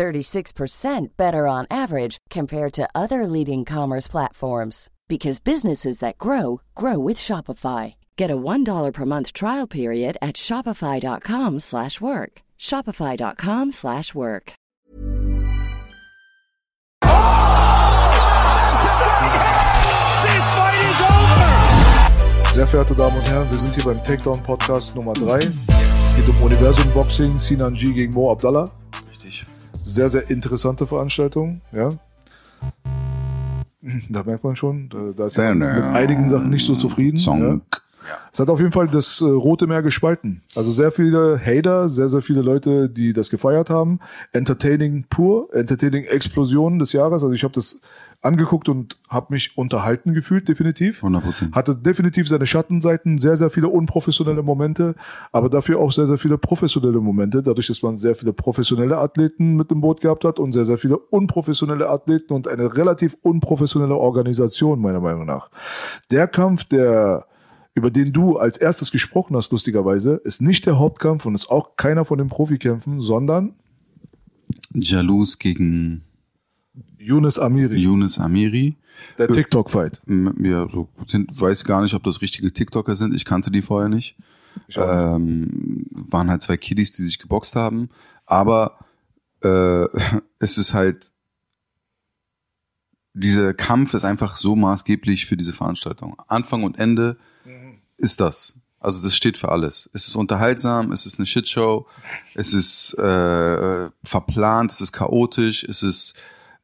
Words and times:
36% 0.00 1.08
better 1.18 1.46
on 1.46 1.66
average 1.70 2.16
compared 2.30 2.72
to 2.72 2.88
other 2.94 3.26
leading 3.26 3.66
commerce 3.66 4.08
platforms 4.08 4.88
because 5.08 5.40
businesses 5.40 5.98
that 5.98 6.16
grow 6.16 6.62
grow 6.74 6.98
with 6.98 7.18
Shopify. 7.18 7.96
Get 8.16 8.30
a 8.30 8.36
$1 8.36 8.92
per 8.94 9.04
month 9.04 9.34
trial 9.34 9.66
period 9.66 10.16
at 10.22 10.36
shopify.com/work. 10.36 12.32
shopify.com/work. 12.58 14.52
This 20.24 20.44
fight 20.56 20.78
is 20.88 21.00
over! 21.10 21.52
Sehr 22.54 22.66
verehrte 22.66 22.94
Damen 22.94 23.16
und 23.18 23.28
Herren, 23.28 23.50
wir 23.50 23.58
sind 23.58 23.74
hier 23.74 23.84
beim 23.84 24.02
Takedown 24.02 24.42
Podcast 24.42 24.96
Nummer 24.96 25.12
3. 25.12 25.40
Es 26.06 26.16
geht 26.16 26.28
um 26.28 26.42
Universum 26.42 26.90
Boxing, 26.94 27.38
Sinan 27.38 27.74
G 27.74 27.92
gegen 27.92 28.14
Mo 28.14 28.32
Abdallah. 28.32 28.70
Richtig. 29.10 29.44
Sehr, 29.82 30.08
sehr 30.08 30.30
interessante 30.30 30.86
Veranstaltung, 30.86 31.60
ja. 31.72 31.90
Da 34.10 34.22
merkt 34.24 34.44
man 34.44 34.56
schon, 34.56 34.90
da- 35.16 35.24
ist 35.26 35.38
er 35.38 35.54
mit 35.54 35.84
einigen 35.84 36.28
Sachen 36.28 36.50
nicht 36.50 36.66
so 36.66 36.76
zufrieden. 36.76 37.16
Ja. 37.16 37.22
Song. 37.22 37.62
Es 38.32 38.40
hat 38.40 38.48
auf 38.48 38.58
jeden 38.58 38.72
Fall 38.72 38.88
das 38.88 39.20
äh, 39.20 39.24
Rote 39.26 39.66
Meer 39.66 39.82
gespalten. 39.82 40.42
Also 40.56 40.72
sehr 40.72 40.90
viele 40.90 41.38
Hater, 41.38 41.88
sehr, 41.88 42.08
sehr 42.08 42.22
viele 42.22 42.40
Leute, 42.42 42.88
die 42.88 43.12
das 43.12 43.30
gefeiert 43.30 43.70
haben. 43.70 44.00
Entertaining 44.32 45.04
pur, 45.08 45.48
Entertaining 45.54 46.04
Explosion 46.04 46.78
des 46.78 46.92
Jahres. 46.92 47.22
Also 47.22 47.32
ich 47.32 47.44
habe 47.44 47.52
das 47.54 47.80
angeguckt 48.22 48.68
und 48.68 48.98
habe 49.08 49.28
mich 49.30 49.56
unterhalten 49.56 50.12
gefühlt, 50.12 50.48
definitiv. 50.48 51.02
100%. 51.02 51.52
Hatte 51.52 51.74
definitiv 51.74 52.28
seine 52.28 52.46
Schattenseiten, 52.46 53.18
sehr, 53.18 53.36
sehr 53.36 53.50
viele 53.50 53.68
unprofessionelle 53.68 54.42
Momente, 54.42 54.94
aber 55.32 55.48
dafür 55.48 55.78
auch 55.78 55.92
sehr, 55.92 56.06
sehr 56.06 56.18
viele 56.18 56.36
professionelle 56.36 57.00
Momente, 57.00 57.42
dadurch, 57.42 57.68
dass 57.68 57.82
man 57.82 57.96
sehr 57.96 58.14
viele 58.14 58.32
professionelle 58.32 58.98
Athleten 58.98 59.56
mit 59.56 59.70
dem 59.70 59.80
Boot 59.80 60.00
gehabt 60.00 60.24
hat 60.24 60.38
und 60.38 60.52
sehr, 60.52 60.64
sehr 60.64 60.78
viele 60.78 60.98
unprofessionelle 60.98 61.88
Athleten 61.88 62.34
und 62.34 62.46
eine 62.46 62.76
relativ 62.76 63.16
unprofessionelle 63.22 63.96
Organisation, 63.96 64.80
meiner 64.80 65.00
Meinung 65.00 65.24
nach. 65.24 65.50
Der 66.10 66.28
Kampf, 66.28 66.64
der 66.64 67.26
über 67.72 67.90
den 67.90 68.12
du 68.12 68.36
als 68.36 68.58
erstes 68.58 68.90
gesprochen 68.90 69.36
hast, 69.36 69.52
lustigerweise, 69.52 70.20
ist 70.24 70.42
nicht 70.42 70.66
der 70.66 70.78
Hauptkampf 70.78 71.24
und 71.24 71.34
ist 71.34 71.50
auch 71.50 71.76
keiner 71.76 72.04
von 72.04 72.18
den 72.18 72.28
Profikämpfen, 72.28 73.00
sondern 73.00 73.54
Jalous 74.74 75.38
gegen 75.38 76.02
Yunus 76.98 77.38
Amiri, 77.38 77.76
Yunus 77.80 78.18
Amiri. 78.18 78.76
der 79.18 79.28
TikTok-Fight. 79.28 80.02
M- 80.06 80.34
Ja, 80.44 80.68
so 80.70 80.88
sind, 81.06 81.40
weiß 81.40 81.64
gar 81.64 81.80
nicht, 81.82 81.94
ob 81.94 82.02
das 82.04 82.20
richtige 82.20 82.52
TikToker 82.52 82.96
sind. 82.96 83.14
Ich 83.14 83.24
kannte 83.24 83.50
die 83.50 83.62
vorher 83.62 83.88
nicht. 83.88 84.16
Ähm, 84.76 85.86
waren 85.90 86.28
halt 86.30 86.42
zwei 86.42 86.56
Kiddies, 86.56 86.92
die 86.92 87.02
sich 87.02 87.18
geboxt 87.18 87.56
haben. 87.56 87.88
Aber 88.26 88.78
äh, 89.42 89.84
es 90.38 90.58
ist 90.58 90.74
halt 90.74 91.10
dieser 93.12 93.54
Kampf 93.54 93.94
ist 93.94 94.04
einfach 94.04 94.36
so 94.36 94.54
maßgeblich 94.54 95.26
für 95.26 95.36
diese 95.36 95.52
Veranstaltung. 95.52 96.16
Anfang 96.28 96.62
und 96.62 96.78
Ende 96.78 97.16
ist 97.96 98.20
das. 98.20 98.56
Also 98.78 99.02
das 99.02 99.14
steht 99.16 99.36
für 99.36 99.50
alles. 99.50 99.90
Es 99.92 100.06
ist 100.08 100.16
unterhaltsam, 100.16 100.90
es 100.92 101.04
ist 101.06 101.18
eine 101.18 101.26
Shitshow, 101.26 101.86
es 102.34 102.52
ist 102.54 102.94
äh, 102.94 103.90
verplant, 104.04 104.72
es 104.72 104.80
ist 104.80 104.92
chaotisch, 104.92 105.64
es 105.64 105.82
ist 105.82 106.14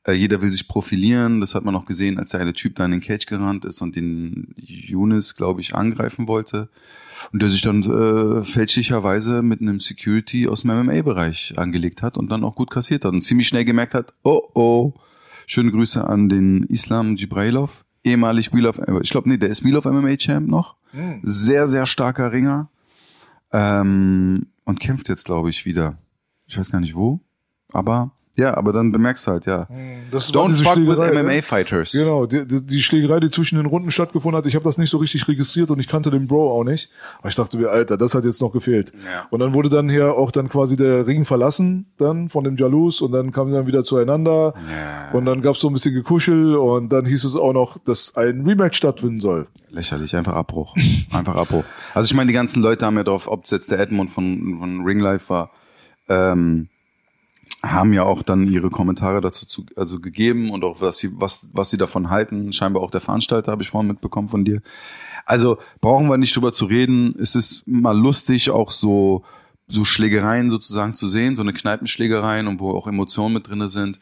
äh, 0.06 0.12
jeder 0.12 0.41
will 0.41 0.50
sich 0.50 0.69
profilieren. 0.69 1.41
Das 1.41 1.55
hat 1.55 1.65
man 1.65 1.75
auch 1.75 1.84
gesehen, 1.84 2.19
als 2.19 2.31
der 2.31 2.41
eine 2.41 2.53
Typ 2.53 2.77
da 2.77 2.84
in 2.84 2.93
den 2.93 3.00
Cage 3.00 3.27
gerannt 3.27 3.65
ist 3.65 3.81
und 3.81 3.97
den 3.97 4.55
Younes, 4.56 5.37
glaube 5.37 5.61
ich, 5.61 5.75
angreifen 5.75 6.28
wollte. 6.28 6.69
Und 7.33 7.43
der 7.43 7.49
sich 7.49 7.62
dann 7.62 7.83
äh, 7.83 8.45
fälschlicherweise 8.45 9.43
mit 9.43 9.61
einem 9.61 9.81
Security 9.81 10.47
aus 10.49 10.62
dem 10.62 10.71
MMA-Bereich 10.71 11.55
angelegt 11.56 12.03
hat 12.03 12.16
und 12.19 12.31
dann 12.31 12.45
auch 12.45 12.55
gut 12.55 12.71
kassiert 12.71 13.05
hat 13.05 13.12
und 13.12 13.22
ziemlich 13.22 13.49
schnell 13.49 13.65
gemerkt 13.65 13.95
hat, 13.95 14.12
oh 14.22 14.43
oh, 14.55 14.95
schöne 15.47 15.72
Grüße 15.72 16.06
an 16.06 16.28
den 16.28 16.65
Islam 16.65 17.16
Jibrailov, 17.16 17.84
ehemalig 18.05 18.53
Wheel 18.53 18.66
of, 18.66 18.81
ich 19.03 19.11
glaube, 19.11 19.28
nee, 19.28 19.39
der 19.39 19.49
ist 19.49 19.65
Wheel 19.65 19.77
of 19.77 19.87
MMA 19.87 20.16
Champ 20.16 20.49
noch. 20.49 20.77
Sehr, 21.22 21.69
sehr 21.69 21.87
starker 21.87 22.33
Ringer. 22.33 22.71
Ähm, 23.53 24.47
und 24.65 24.81
kämpft 24.81 25.09
jetzt, 25.09 25.25
glaube 25.25 25.50
ich, 25.50 25.65
wieder. 25.65 25.99
Ich 26.47 26.59
weiß 26.59 26.71
gar 26.71 26.81
nicht 26.81 26.95
wo. 26.95 27.21
Aber, 27.72 28.12
ja, 28.37 28.57
aber 28.57 28.73
dann 28.73 28.93
bemerkst 28.93 29.27
du 29.27 29.31
halt, 29.33 29.47
ja. 29.47 29.67
Das 30.11 30.35
war 30.35 30.45
Don't 30.45 30.63
fuck 30.63 30.77
with 30.77 30.95
Schlägerei, 30.95 31.11
ne? 31.11 31.23
MMA-Fighters. 31.25 31.93
Genau, 31.93 32.27
die, 32.27 32.47
die, 32.47 32.65
die 32.65 32.83
Schlägerei, 32.83 33.21
die 33.21 33.31
zwischen 33.31 33.57
den 33.57 33.67
Runden 33.67 33.91
stattgefunden 33.91 34.37
hat, 34.39 34.47
ich 34.47 34.55
habe 34.55 34.65
das 34.65 34.79
nicht 34.79 34.91
so 34.91 34.99
richtig 34.99 35.27
registriert 35.29 35.71
und 35.71 35.79
ich 35.79 35.89
kannte 35.89 36.11
den 36.11 36.27
Bro 36.27 36.53
auch 36.61 36.65
nicht. 36.65 36.91
Aber 37.19 37.29
ich 37.29 37.35
dachte 37.35 37.57
mir, 37.57 37.71
Alter, 37.71 37.97
das 37.97 38.15
hat 38.15 38.25
jetzt 38.25 38.41
noch 38.41 38.53
gefehlt. 38.53 38.93
Ja. 39.05 39.27
Und 39.31 39.41
dann 39.41 39.55
wurde 39.55 39.69
dann 39.69 39.89
hier 39.89 40.15
auch 40.15 40.31
dann 40.31 40.49
quasi 40.49 40.77
der 40.77 41.07
Ring 41.07 41.25
verlassen, 41.25 41.87
dann 41.99 42.29
von 42.29 42.45
dem 42.45 42.57
Jalous 42.57 43.01
und 43.01 43.13
dann 43.13 43.33
kamen 43.33 43.51
sie 43.51 43.57
dann 43.57 43.67
wieder 43.67 43.85
zueinander 43.85 44.55
Ja. 44.57 45.17
und 45.17 45.25
dann 45.25 45.43
gab's 45.43 45.61
so 45.61 45.69
ein 45.69 45.73
bisschen 45.73 45.95
Gekuschel 45.95 46.57
und 46.57 46.91
dann 46.93 47.07
hieß 47.07 47.25
es 47.25 47.35
auch 47.37 47.53
noch, 47.53 47.79
dass 47.79 48.15
ein 48.17 48.43
Rematch 48.47 48.77
stattfinden 48.77 49.21
soll. 49.21 49.47
Lächerlich, 49.71 50.15
einfach 50.17 50.35
Abbruch. 50.35 50.75
Einfach 51.13 51.37
Abbruch. 51.37 51.65
Also 51.95 52.07
ich 52.07 52.15
meine, 52.15 52.29
die 52.29 52.35
ganzen 52.35 52.63
Leute 52.63 52.87
haben 52.87 52.97
ja 52.97 53.05
drauf, 53.05 53.29
ob 53.29 53.45
es 53.45 53.51
jetzt 53.51 53.71
der 53.71 53.79
Edmund 53.79 54.11
von, 54.11 54.57
von 54.61 54.85
Ring 54.85 55.01
Life 55.01 55.29
war, 55.29 55.51
ähm, 56.09 56.69
haben 57.71 57.93
ja 57.93 58.04
auch 58.04 58.22
dann 58.22 58.49
ihre 58.49 58.71
Kommentare 58.71 59.21
dazu 59.21 59.47
zu, 59.47 59.66
also 59.77 60.00
gegeben 60.00 60.50
und 60.50 60.65
auch 60.65 60.81
was 60.81 60.99
sie, 60.99 61.10
was, 61.21 61.47
was 61.53 61.71
sie 61.71 61.77
davon 61.77 62.10
halten. 62.10 62.53
Scheinbar 62.53 62.82
auch 62.82 62.91
der 62.91 63.00
Veranstalter, 63.00 63.53
habe 63.53 63.62
ich 63.62 63.71
vorhin 63.71 63.88
mitbekommen 63.88 64.28
von 64.28 64.44
dir. 64.44 64.62
Also 65.25 65.59
brauchen 65.81 66.09
wir 66.09 66.16
nicht 66.16 66.34
drüber 66.34 66.53
zu 66.53 66.66
reden. 66.66 67.15
Es 67.19 67.34
ist 67.34 67.66
mal 67.66 67.97
lustig, 67.97 68.50
auch 68.50 68.71
so, 68.71 69.25
so 69.69 69.84
Schlägereien 69.84 70.50
sozusagen 70.50 70.94
zu 70.94 71.06
sehen, 71.06 71.37
so 71.37 71.43
eine 71.43 71.53
Kneipenschlägereien 71.53 72.47
und 72.47 72.60
wo 72.60 72.71
auch 72.71 72.87
Emotionen 72.87 73.34
mit 73.34 73.49
drinne 73.49 73.69
sind. 73.69 74.00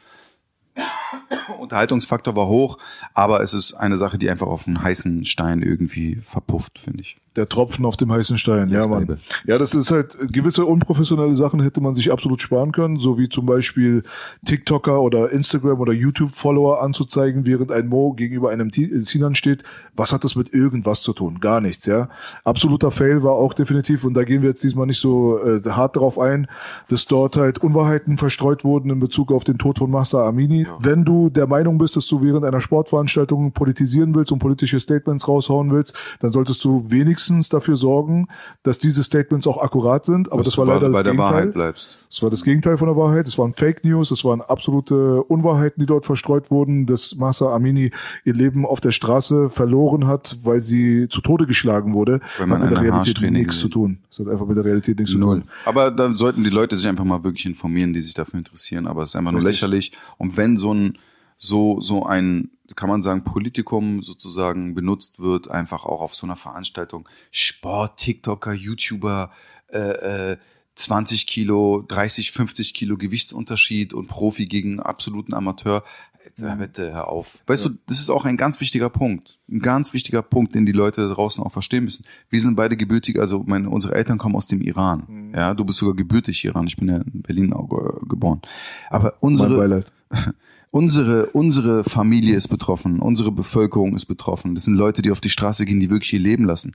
Unterhaltungsfaktor 1.58 2.36
war 2.36 2.48
hoch, 2.48 2.78
aber 3.14 3.42
es 3.42 3.54
ist 3.54 3.74
eine 3.74 3.96
Sache, 3.96 4.18
die 4.18 4.30
einfach 4.30 4.46
auf 4.46 4.66
einen 4.66 4.82
heißen 4.82 5.24
Stein 5.24 5.62
irgendwie 5.62 6.16
verpufft, 6.16 6.78
finde 6.78 7.02
ich. 7.02 7.16
Der 7.36 7.48
Tropfen 7.48 7.84
auf 7.84 7.96
dem 7.96 8.12
heißen 8.12 8.38
Stein, 8.38 8.68
Yes, 8.68 8.86
ja, 8.86 8.98
baby. 8.98 9.14
Ja, 9.44 9.58
das 9.58 9.74
ist 9.74 9.90
halt, 9.90 10.16
gewisse 10.32 10.64
unprofessionelle 10.64 11.34
Sachen 11.34 11.60
hätte 11.60 11.80
man 11.80 11.96
sich 11.96 12.12
absolut 12.12 12.40
sparen 12.40 12.70
können, 12.70 12.98
so 12.98 13.18
wie 13.18 13.28
zum 13.28 13.44
Beispiel 13.44 14.04
TikToker 14.44 15.00
oder 15.00 15.32
Instagram 15.32 15.80
oder 15.80 15.92
YouTube-Follower 15.92 16.80
anzuzeigen, 16.80 17.44
während 17.44 17.72
ein 17.72 17.88
Mo 17.88 18.12
gegenüber 18.12 18.50
einem 18.50 18.68
äh, 18.68 18.98
Sinan 19.00 19.34
steht. 19.34 19.64
Was 19.96 20.12
hat 20.12 20.22
das 20.22 20.36
mit 20.36 20.54
irgendwas 20.54 21.02
zu 21.02 21.12
tun? 21.12 21.40
Gar 21.40 21.60
nichts, 21.60 21.86
ja. 21.86 22.08
Absoluter 22.44 22.92
Fail 22.92 23.24
war 23.24 23.32
auch 23.32 23.52
definitiv, 23.52 24.04
und 24.04 24.14
da 24.14 24.22
gehen 24.22 24.42
wir 24.42 24.50
jetzt 24.50 24.62
diesmal 24.62 24.86
nicht 24.86 25.00
so 25.00 25.42
äh, 25.42 25.60
hart 25.68 25.96
drauf 25.96 26.20
ein, 26.20 26.46
dass 26.88 27.06
dort 27.06 27.36
halt 27.36 27.58
Unwahrheiten 27.58 28.16
verstreut 28.16 28.62
wurden 28.62 28.90
in 28.90 29.00
Bezug 29.00 29.32
auf 29.32 29.42
den 29.42 29.58
Tod 29.58 29.80
von 29.80 29.90
Mahsa 29.90 30.24
Amini. 30.24 30.68
Wenn 30.78 31.04
du 31.04 31.30
der 31.30 31.48
Meinung 31.48 31.78
bist, 31.78 31.96
dass 31.96 32.06
du 32.06 32.22
während 32.22 32.44
einer 32.44 32.60
Sportveranstaltung 32.60 33.50
politisieren 33.50 34.14
willst 34.14 34.30
und 34.30 34.38
politische 34.38 34.78
Statements 34.78 35.26
raushauen 35.26 35.72
willst, 35.72 35.96
dann 36.20 36.30
solltest 36.30 36.62
du 36.62 36.84
wenigstens 36.88 37.23
dafür 37.48 37.76
sorgen, 37.76 38.28
dass 38.62 38.78
diese 38.78 39.02
Statements 39.02 39.46
auch 39.46 39.58
akkurat 39.58 40.04
sind. 40.04 40.30
Aber 40.30 40.38
Dass 40.38 40.48
das 40.48 40.58
war 40.58 40.66
leider 40.66 40.88
bei 40.90 41.02
das 41.02 41.02
der 41.02 41.12
Gegenteil. 41.12 41.32
Wahrheit 41.32 41.52
bleibst. 41.54 41.98
Das 42.08 42.22
war 42.22 42.30
das 42.30 42.44
Gegenteil 42.44 42.76
von 42.76 42.88
der 42.88 42.96
Wahrheit. 42.96 43.26
Es 43.26 43.38
waren 43.38 43.52
Fake 43.52 43.84
News, 43.84 44.10
es 44.10 44.24
waren 44.24 44.40
absolute 44.40 45.22
Unwahrheiten, 45.24 45.80
die 45.80 45.86
dort 45.86 46.06
verstreut 46.06 46.50
wurden, 46.50 46.86
dass 46.86 47.16
Masa 47.16 47.54
Amini 47.54 47.90
ihr 48.24 48.34
Leben 48.34 48.66
auf 48.66 48.80
der 48.80 48.92
Straße 48.92 49.50
verloren 49.50 50.06
hat, 50.06 50.38
weil 50.42 50.60
sie 50.60 51.08
zu 51.08 51.20
Tode 51.20 51.46
geschlagen 51.46 51.94
wurde. 51.94 52.20
Weil 52.38 52.46
man 52.46 52.62
hat 52.62 52.70
mit 52.70 52.78
der 52.78 52.84
Realität 52.84 53.30
nichts 53.30 53.58
zu 53.58 53.68
tun. 53.68 53.98
Das 54.10 54.20
hat 54.20 54.28
einfach 54.28 54.46
mit 54.46 54.56
der 54.56 54.64
Realität 54.64 54.98
nichts 54.98 55.12
zu 55.12 55.18
tun. 55.18 55.44
Aber 55.64 55.90
dann 55.90 56.14
sollten 56.14 56.44
die 56.44 56.50
Leute 56.50 56.76
sich 56.76 56.86
einfach 56.88 57.04
mal 57.04 57.22
wirklich 57.24 57.46
informieren, 57.46 57.92
die 57.92 58.00
sich 58.00 58.14
dafür 58.14 58.38
interessieren. 58.38 58.86
Aber 58.86 59.02
es 59.02 59.10
ist 59.10 59.16
einfach 59.16 59.32
nur 59.32 59.40
Richtig. 59.40 59.60
lächerlich. 59.62 59.92
Und 60.18 60.36
wenn 60.36 60.56
so 60.56 60.72
ein, 60.72 60.98
so, 61.36 61.80
so 61.80 62.04
ein, 62.04 62.50
kann 62.76 62.88
man 62.88 63.02
sagen, 63.02 63.24
Politikum 63.24 64.02
sozusagen 64.02 64.74
benutzt 64.74 65.20
wird, 65.20 65.50
einfach 65.50 65.84
auch 65.84 66.00
auf 66.00 66.14
so 66.14 66.26
einer 66.26 66.36
Veranstaltung, 66.36 67.08
Sport, 67.30 67.98
TikToker, 67.98 68.52
YouTuber, 68.52 69.30
äh, 69.68 70.32
äh, 70.32 70.36
20 70.76 71.26
Kilo, 71.26 71.84
30, 71.86 72.32
50 72.32 72.74
Kilo 72.74 72.96
Gewichtsunterschied 72.96 73.94
und 73.94 74.08
Profi 74.08 74.46
gegen 74.46 74.80
absoluten 74.80 75.34
Amateur. 75.34 75.84
Alter, 76.24 76.56
bitte, 76.56 76.92
hör 76.92 77.08
auf. 77.08 77.42
Weißt 77.46 77.66
du, 77.66 77.70
das 77.86 78.00
ist 78.00 78.10
auch 78.10 78.24
ein 78.24 78.36
ganz 78.36 78.60
wichtiger 78.60 78.88
Punkt. 78.88 79.38
Ein 79.48 79.60
ganz 79.60 79.92
wichtiger 79.92 80.22
Punkt, 80.22 80.54
den 80.54 80.64
die 80.64 80.72
Leute 80.72 81.08
draußen 81.10 81.44
auch 81.44 81.52
verstehen 81.52 81.84
müssen. 81.84 82.04
Wir 82.30 82.40
sind 82.40 82.56
beide 82.56 82.76
gebürtig, 82.76 83.20
also 83.20 83.44
meine, 83.46 83.68
unsere 83.68 83.94
Eltern 83.94 84.16
kommen 84.16 84.34
aus 84.34 84.46
dem 84.46 84.62
Iran. 84.62 85.04
Mhm. 85.06 85.34
Ja, 85.34 85.54
du 85.54 85.64
bist 85.64 85.78
sogar 85.78 85.94
gebürtig 85.94 86.44
Iran. 86.44 86.66
Ich 86.66 86.76
bin 86.76 86.88
ja 86.88 86.96
in 86.96 87.22
Berlin 87.22 87.52
auch 87.52 87.68
geboren. 88.08 88.40
Aber 88.88 89.14
Mein 89.20 89.30
unsere, 89.32 89.58
Beileid. 89.58 89.92
unsere, 90.74 91.26
unsere 91.26 91.84
Familie 91.84 92.34
ist 92.34 92.48
betroffen, 92.48 92.98
unsere 92.98 93.30
Bevölkerung 93.30 93.94
ist 93.94 94.06
betroffen. 94.06 94.56
Das 94.56 94.64
sind 94.64 94.74
Leute, 94.74 95.02
die 95.02 95.12
auf 95.12 95.20
die 95.20 95.30
Straße 95.30 95.64
gehen, 95.66 95.78
die 95.78 95.88
wirklich 95.88 96.12
ihr 96.12 96.18
Leben 96.18 96.46
lassen. 96.46 96.74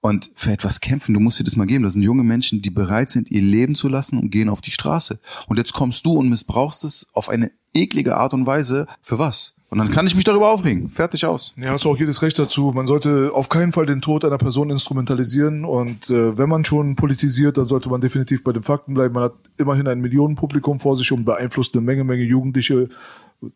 Und 0.00 0.30
für 0.36 0.52
etwas 0.52 0.80
kämpfen, 0.80 1.14
du 1.14 1.18
musst 1.20 1.40
dir 1.40 1.44
das 1.44 1.56
mal 1.56 1.66
geben. 1.66 1.82
Das 1.82 1.94
sind 1.94 2.02
junge 2.02 2.22
Menschen, 2.22 2.62
die 2.62 2.70
bereit 2.70 3.10
sind, 3.10 3.32
ihr 3.32 3.42
Leben 3.42 3.74
zu 3.74 3.88
lassen 3.88 4.18
und 4.18 4.30
gehen 4.30 4.48
auf 4.48 4.60
die 4.60 4.70
Straße. 4.70 5.18
Und 5.48 5.56
jetzt 5.58 5.72
kommst 5.72 6.06
du 6.06 6.12
und 6.12 6.28
missbrauchst 6.28 6.84
es 6.84 7.08
auf 7.12 7.28
eine 7.28 7.50
eklige 7.72 8.16
Art 8.16 8.34
und 8.34 8.46
Weise. 8.46 8.86
Für 9.02 9.18
was? 9.18 9.56
Und 9.74 9.80
dann 9.80 9.90
kann 9.90 10.06
ich 10.06 10.14
mich 10.14 10.22
darüber 10.22 10.50
aufregen. 10.50 10.88
Fertig 10.88 11.26
aus. 11.26 11.52
Ja, 11.56 11.70
hast 11.70 11.84
du 11.84 11.90
auch 11.90 11.98
jedes 11.98 12.22
Recht 12.22 12.38
dazu. 12.38 12.70
Man 12.72 12.86
sollte 12.86 13.32
auf 13.34 13.48
keinen 13.48 13.72
Fall 13.72 13.86
den 13.86 14.00
Tod 14.00 14.24
einer 14.24 14.38
Person 14.38 14.70
instrumentalisieren 14.70 15.64
und 15.64 16.10
äh, 16.10 16.38
wenn 16.38 16.48
man 16.48 16.64
schon 16.64 16.94
politisiert, 16.94 17.56
dann 17.56 17.64
sollte 17.64 17.88
man 17.88 18.00
definitiv 18.00 18.44
bei 18.44 18.52
den 18.52 18.62
Fakten 18.62 18.94
bleiben. 18.94 19.14
Man 19.14 19.24
hat 19.24 19.32
immerhin 19.56 19.88
ein 19.88 20.00
Millionenpublikum 20.00 20.78
vor 20.78 20.94
sich 20.94 21.10
und 21.10 21.24
beeinflusst 21.24 21.74
eine 21.74 21.84
Menge, 21.84 22.04
Menge 22.04 22.22
Jugendliche. 22.22 22.88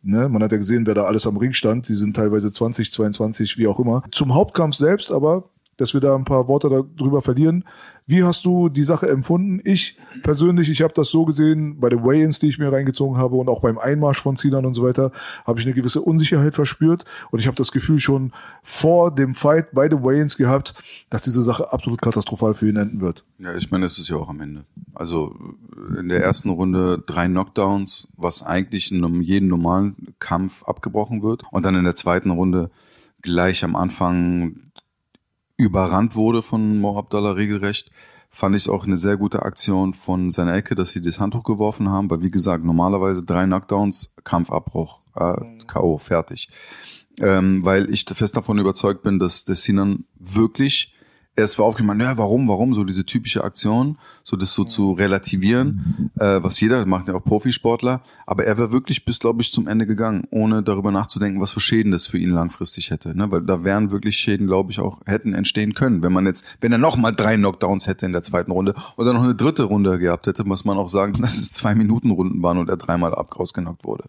Ne? 0.02 0.28
Man 0.28 0.42
hat 0.42 0.50
ja 0.50 0.58
gesehen, 0.58 0.88
wer 0.88 0.94
da 0.94 1.04
alles 1.04 1.24
am 1.24 1.36
Ring 1.36 1.52
stand. 1.52 1.88
Die 1.88 1.94
sind 1.94 2.16
teilweise 2.16 2.52
20, 2.52 2.92
22, 2.92 3.56
wie 3.56 3.68
auch 3.68 3.78
immer. 3.78 4.02
Zum 4.10 4.34
Hauptkampf 4.34 4.74
selbst 4.74 5.12
aber, 5.12 5.44
dass 5.76 5.94
wir 5.94 6.00
da 6.00 6.16
ein 6.16 6.24
paar 6.24 6.48
Worte 6.48 6.68
darüber 6.98 7.22
verlieren. 7.22 7.62
Wie 8.08 8.24
hast 8.24 8.46
du 8.46 8.70
die 8.70 8.84
Sache 8.84 9.06
empfunden? 9.06 9.60
Ich 9.64 9.98
persönlich, 10.22 10.70
ich 10.70 10.80
habe 10.80 10.94
das 10.94 11.08
so 11.10 11.26
gesehen, 11.26 11.78
bei 11.78 11.90
den 11.90 12.02
Weigh-ins, 12.02 12.38
die 12.38 12.48
ich 12.48 12.58
mir 12.58 12.72
reingezogen 12.72 13.18
habe 13.18 13.36
und 13.36 13.50
auch 13.50 13.60
beim 13.60 13.78
Einmarsch 13.78 14.22
von 14.22 14.34
Zielern 14.34 14.64
und 14.64 14.72
so 14.72 14.82
weiter, 14.82 15.12
habe 15.44 15.60
ich 15.60 15.66
eine 15.66 15.74
gewisse 15.74 16.00
Unsicherheit 16.00 16.54
verspürt 16.54 17.04
und 17.30 17.38
ich 17.38 17.46
habe 17.46 17.56
das 17.56 17.70
Gefühl 17.70 18.00
schon 18.00 18.32
vor 18.62 19.14
dem 19.14 19.34
Fight 19.34 19.72
bei 19.72 19.90
den 19.90 20.02
Weigh-ins 20.02 20.38
gehabt, 20.38 20.72
dass 21.10 21.20
diese 21.20 21.42
Sache 21.42 21.70
absolut 21.70 22.00
katastrophal 22.00 22.54
für 22.54 22.70
ihn 22.70 22.76
enden 22.76 23.02
wird. 23.02 23.26
Ja, 23.38 23.54
ich 23.54 23.70
meine, 23.70 23.84
es 23.84 23.98
ist 23.98 24.08
ja 24.08 24.16
auch 24.16 24.30
am 24.30 24.40
Ende. 24.40 24.64
Also 24.94 25.36
in 25.98 26.08
der 26.08 26.24
ersten 26.24 26.48
Runde 26.48 27.04
drei 27.06 27.26
Knockdowns, 27.26 28.08
was 28.16 28.42
eigentlich 28.42 28.90
in 28.90 29.20
jeden 29.20 29.48
normalen 29.48 30.14
Kampf 30.18 30.64
abgebrochen 30.64 31.22
wird. 31.22 31.42
Und 31.50 31.66
dann 31.66 31.74
in 31.74 31.84
der 31.84 31.94
zweiten 31.94 32.30
Runde 32.30 32.70
gleich 33.20 33.64
am 33.64 33.76
Anfang 33.76 34.67
überrannt 35.58 36.14
wurde 36.14 36.40
von 36.40 36.78
Mo 36.78 36.96
Abdallah 36.96 37.32
regelrecht, 37.32 37.90
fand 38.30 38.56
ich 38.56 38.70
auch 38.70 38.84
eine 38.84 38.96
sehr 38.96 39.16
gute 39.16 39.42
Aktion 39.42 39.92
von 39.92 40.30
seiner 40.30 40.54
Ecke, 40.54 40.74
dass 40.74 40.90
sie 40.90 41.02
das 41.02 41.20
Handtuch 41.20 41.42
geworfen 41.42 41.90
haben, 41.90 42.10
weil 42.10 42.22
wie 42.22 42.30
gesagt, 42.30 42.64
normalerweise 42.64 43.24
drei 43.24 43.44
Knockdowns, 43.44 44.14
Kampfabbruch, 44.24 45.00
äh, 45.16 45.34
K.O., 45.66 45.98
fertig. 45.98 46.48
Ähm, 47.20 47.64
weil 47.64 47.92
ich 47.92 48.04
fest 48.04 48.36
davon 48.36 48.58
überzeugt 48.58 49.02
bin, 49.02 49.18
dass 49.18 49.44
der 49.44 49.56
Sinan 49.56 50.04
wirklich 50.14 50.94
erst 51.38 51.58
war 51.58 51.66
aufgemacht, 51.66 52.00
ja, 52.00 52.18
warum, 52.18 52.48
warum, 52.48 52.74
so 52.74 52.84
diese 52.84 53.06
typische 53.06 53.44
Aktion, 53.44 53.96
so 54.22 54.36
das 54.36 54.52
so 54.52 54.64
zu 54.64 54.92
relativieren, 54.92 56.10
äh, 56.18 56.42
was 56.42 56.60
jeder 56.60 56.84
macht, 56.86 57.08
ja 57.08 57.14
auch 57.14 57.24
Profisportler, 57.24 58.02
aber 58.26 58.44
er 58.44 58.58
wäre 58.58 58.72
wirklich 58.72 59.04
bis, 59.04 59.18
glaube 59.18 59.42
ich, 59.42 59.52
zum 59.52 59.68
Ende 59.68 59.86
gegangen, 59.86 60.26
ohne 60.30 60.62
darüber 60.62 60.90
nachzudenken, 60.90 61.40
was 61.40 61.52
für 61.52 61.60
Schäden 61.60 61.92
das 61.92 62.06
für 62.06 62.18
ihn 62.18 62.30
langfristig 62.30 62.90
hätte, 62.90 63.16
ne, 63.16 63.30
weil 63.30 63.42
da 63.42 63.64
wären 63.64 63.90
wirklich 63.90 64.16
Schäden, 64.16 64.46
glaube 64.46 64.72
ich, 64.72 64.80
auch 64.80 65.00
hätten 65.06 65.34
entstehen 65.34 65.74
können, 65.74 66.02
wenn 66.02 66.12
man 66.12 66.26
jetzt, 66.26 66.44
wenn 66.60 66.72
er 66.72 66.78
noch 66.78 66.96
mal 66.96 67.12
drei 67.12 67.36
Knockdowns 67.36 67.86
hätte 67.86 68.06
in 68.06 68.12
der 68.12 68.22
zweiten 68.22 68.50
Runde 68.50 68.74
oder 68.96 69.12
noch 69.12 69.22
eine 69.22 69.34
dritte 69.34 69.64
Runde 69.64 69.98
gehabt 69.98 70.26
hätte, 70.26 70.44
muss 70.44 70.64
man 70.64 70.76
auch 70.76 70.88
sagen, 70.88 71.12
dass 71.22 71.38
es 71.38 71.52
zwei 71.52 71.74
Minuten 71.74 72.10
Runden 72.10 72.42
waren 72.42 72.58
und 72.58 72.68
er 72.68 72.76
dreimal 72.76 73.14
ab 73.14 73.38
rausgenockt 73.38 73.84
wurde. 73.84 74.04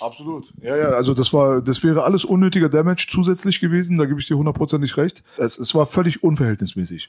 Absolut. 0.00 0.52
Ja, 0.60 0.76
ja, 0.76 0.88
also 0.90 1.14
das 1.14 1.32
war, 1.32 1.62
das 1.62 1.82
wäre 1.82 2.04
alles 2.04 2.24
unnötiger 2.24 2.68
Damage 2.68 3.06
zusätzlich 3.08 3.60
gewesen, 3.60 3.96
da 3.96 4.04
gebe 4.04 4.20
ich 4.20 4.26
dir 4.26 4.36
hundertprozentig 4.36 4.96
recht. 4.96 5.24
Es, 5.38 5.58
es 5.58 5.74
war 5.74 5.86
völlig 5.86 6.22
unverhältnismäßig, 6.22 6.63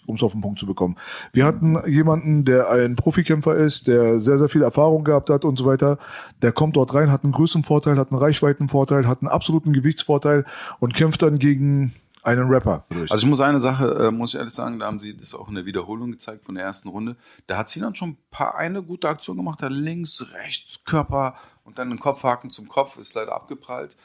um 0.05 0.15
es 0.15 0.23
auf 0.23 0.33
den 0.33 0.41
Punkt 0.41 0.59
zu 0.59 0.65
bekommen. 0.65 0.95
Wir 1.33 1.45
hatten 1.45 1.77
jemanden, 1.87 2.45
der 2.45 2.69
ein 2.69 2.95
Profikämpfer 2.95 3.55
ist, 3.55 3.87
der 3.87 4.19
sehr, 4.19 4.37
sehr 4.37 4.49
viel 4.49 4.61
Erfahrung 4.61 5.03
gehabt 5.03 5.29
hat 5.29 5.45
und 5.45 5.57
so 5.57 5.65
weiter. 5.65 5.97
Der 6.41 6.51
kommt 6.51 6.75
dort 6.75 6.93
rein, 6.93 7.11
hat 7.11 7.23
einen 7.23 7.33
Größenvorteil, 7.33 7.97
hat 7.97 8.11
einen 8.11 8.19
Reichweitenvorteil, 8.19 9.07
hat 9.07 9.21
einen 9.21 9.29
absoluten 9.29 9.73
Gewichtsvorteil 9.73 10.45
und 10.79 10.93
kämpft 10.93 11.21
dann 11.21 11.39
gegen 11.39 11.93
einen 12.25 12.49
Rapper. 12.49 12.85
Also 13.09 13.17
ich 13.17 13.25
muss 13.25 13.39
eine 13.39 13.59
Sache, 13.59 14.07
äh, 14.07 14.11
muss 14.11 14.33
ich 14.33 14.39
ehrlich 14.39 14.53
sagen, 14.53 14.79
da 14.79 14.87
haben 14.87 14.99
sie 14.99 15.15
das 15.15 15.35
auch 15.35 15.47
in 15.47 15.55
der 15.55 15.65
Wiederholung 15.65 16.11
gezeigt 16.11 16.43
von 16.43 16.55
der 16.55 16.63
ersten 16.63 16.89
Runde. 16.89 17.15
Da 17.45 17.57
hat 17.57 17.69
sie 17.69 17.79
dann 17.79 17.95
schon 17.95 18.09
ein 18.09 18.17
paar 18.31 18.55
eine 18.55 18.81
gute 18.81 19.07
Aktion 19.07 19.37
gemacht, 19.37 19.61
da 19.61 19.67
links, 19.67 20.25
rechts, 20.33 20.83
Körper 20.85 21.35
und 21.63 21.77
dann 21.77 21.89
einen 21.89 21.99
Kopfhaken 21.99 22.49
zum 22.49 22.67
Kopf, 22.67 22.97
ist 22.97 23.13
leider 23.13 23.35
abgeprallt. 23.35 23.95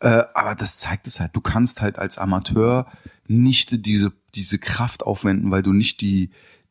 Äh, 0.00 0.22
aber 0.34 0.54
das 0.54 0.78
zeigt 0.78 1.06
es 1.06 1.20
halt, 1.20 1.36
du 1.36 1.40
kannst 1.40 1.82
halt 1.82 1.98
als 1.98 2.18
Amateur 2.18 2.86
nicht 3.26 3.84
diese, 3.84 4.12
diese 4.34 4.58
Kraft 4.58 5.02
aufwenden, 5.02 5.50
weil 5.50 5.62
du 5.62 5.72
nicht 5.72 6.00
die, 6.00 6.30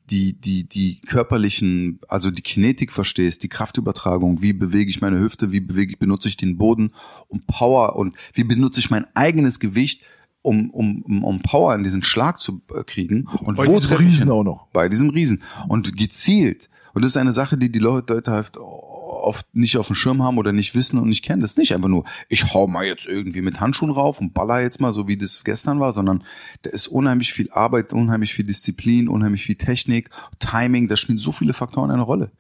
die, 0.10 0.34
die, 0.34 0.64
die 0.64 1.02
körperlichen, 1.02 2.00
also 2.08 2.32
die 2.32 2.42
Kinetik 2.42 2.92
verstehst, 2.92 3.44
die 3.44 3.50
Kraftübertragung, 3.50 4.42
wie 4.42 4.54
bewege 4.54 4.90
ich 4.90 5.02
meine 5.02 5.20
Hüfte, 5.20 5.52
wie 5.52 5.60
bewege 5.60 5.94
ich, 5.94 6.00
benutze 6.00 6.30
ich 6.30 6.38
den 6.38 6.58
Boden, 6.58 6.94
um 7.28 7.42
Power 7.46 7.96
und 7.96 8.16
wie 8.34 8.44
benutze 8.44 8.80
ich 8.80 8.90
mein 8.90 9.06
eigenes 9.16 9.60
Gewicht, 9.60 10.04
um, 10.42 10.70
um, 10.70 11.24
um, 11.24 11.42
Power 11.42 11.76
in 11.76 11.84
diesen 11.84 12.04
Schlag 12.04 12.40
zu 12.40 12.62
äh, 12.74 12.84
kriegen. 12.84 13.28
Und 13.42 13.58
Bei 13.58 13.68
wo 13.68 13.80
diesem 13.80 13.98
Riesen 13.98 14.20
hin? 14.20 14.32
auch 14.32 14.44
noch. 14.44 14.68
Bei 14.68 14.88
diesem 14.88 15.10
Riesen. 15.10 15.44
Und 15.68 15.98
gezielt. 15.98 16.70
Und 16.94 17.04
das 17.04 17.12
ist 17.12 17.18
eine 17.18 17.34
Sache, 17.34 17.58
die 17.58 17.70
die 17.70 17.80
Leute 17.80 18.14
Leute 18.14 18.32
halt 18.32 18.58
oft 19.08 19.56
nicht 19.56 19.78
auf 19.78 19.88
dem 19.88 19.96
Schirm 19.96 20.24
haben 20.24 20.38
oder 20.38 20.52
nicht 20.52 20.76
wissen 20.76 21.00
und 21.00 21.10
nicht 21.10 21.24
kennen. 21.24 21.42
Das 21.42 21.52
ist 21.52 21.58
nicht 21.58 21.74
einfach 21.74 21.90
nur, 21.90 22.04
ich 22.30 22.54
hau 22.54 22.68
mal 22.68 22.86
jetzt 22.86 23.08
irgendwie 23.08 23.42
mit 23.42 23.60
Handschuhen 23.60 23.92
rauf 23.92 24.20
und 24.20 24.34
baller 24.34 24.62
jetzt 24.62 24.82
mal, 24.82 24.94
so 24.94 25.08
wie 25.08 25.18
das 25.18 25.44
gestern 25.44 25.80
war, 25.80 25.94
sondern 25.94 26.24
da 26.64 26.70
ist 26.70 26.88
unheimlich 26.88 27.34
viel 27.34 27.50
Arbeit, 27.52 27.94
unheimlich 27.94 28.34
viel 28.34 28.46
Disziplin, 28.46 29.08
unheimlich 29.08 29.44
viel 29.44 29.56
Technik, 29.56 30.10
Timing, 30.40 30.88
da 30.88 30.96
spielen 30.96 31.18
so 31.18 31.32
viele 31.32 31.54
Faktoren 31.54 31.92
eine 31.92 32.02
Rolle. 32.02 32.32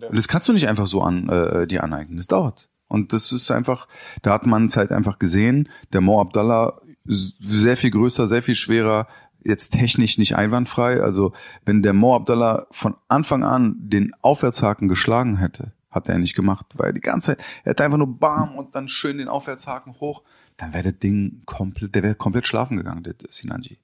Und 0.00 0.16
das 0.16 0.28
kannst 0.28 0.48
du 0.48 0.52
nicht 0.52 0.68
einfach 0.68 0.86
so 0.86 1.02
an 1.02 1.28
äh, 1.28 1.66
dir 1.66 1.82
aneignen. 1.82 2.16
Das 2.16 2.28
dauert. 2.28 2.68
Und 2.86 3.12
das 3.12 3.32
ist 3.32 3.50
einfach, 3.50 3.88
da 4.22 4.32
hat 4.32 4.46
man 4.46 4.66
es 4.66 4.76
halt 4.76 4.92
einfach 4.92 5.18
gesehen, 5.18 5.68
der 5.92 6.00
Mo 6.00 6.20
Abdallah 6.20 6.80
sehr 7.04 7.76
viel 7.76 7.90
größer, 7.90 8.26
sehr 8.26 8.42
viel 8.42 8.54
schwerer, 8.54 9.08
jetzt 9.44 9.72
technisch 9.72 10.18
nicht 10.18 10.36
einwandfrei. 10.36 11.00
Also 11.00 11.32
wenn 11.64 11.82
der 11.82 11.92
Mo 11.92 12.14
Abdallah 12.14 12.66
von 12.70 12.94
Anfang 13.08 13.44
an 13.44 13.76
den 13.78 14.12
Aufwärtshaken 14.22 14.88
geschlagen 14.88 15.36
hätte, 15.36 15.72
hat 15.90 16.08
er 16.08 16.18
nicht 16.18 16.34
gemacht, 16.34 16.66
weil 16.74 16.92
die 16.92 17.00
ganze 17.00 17.28
Zeit, 17.28 17.44
er 17.64 17.70
hätte 17.70 17.84
einfach 17.84 17.98
nur 17.98 18.18
bam 18.18 18.56
und 18.56 18.74
dann 18.74 18.88
schön 18.88 19.18
den 19.18 19.28
Aufwärtshaken 19.28 19.94
hoch, 20.00 20.22
dann 20.56 20.72
wäre 20.72 20.84
das 20.84 20.98
Ding 20.98 21.42
komplett, 21.46 21.94
der 21.94 22.02
wäre 22.02 22.14
komplett 22.14 22.46
schlafen 22.46 22.76
gegangen, 22.76 23.02
der 23.02 23.14
Sinanji. 23.30 23.78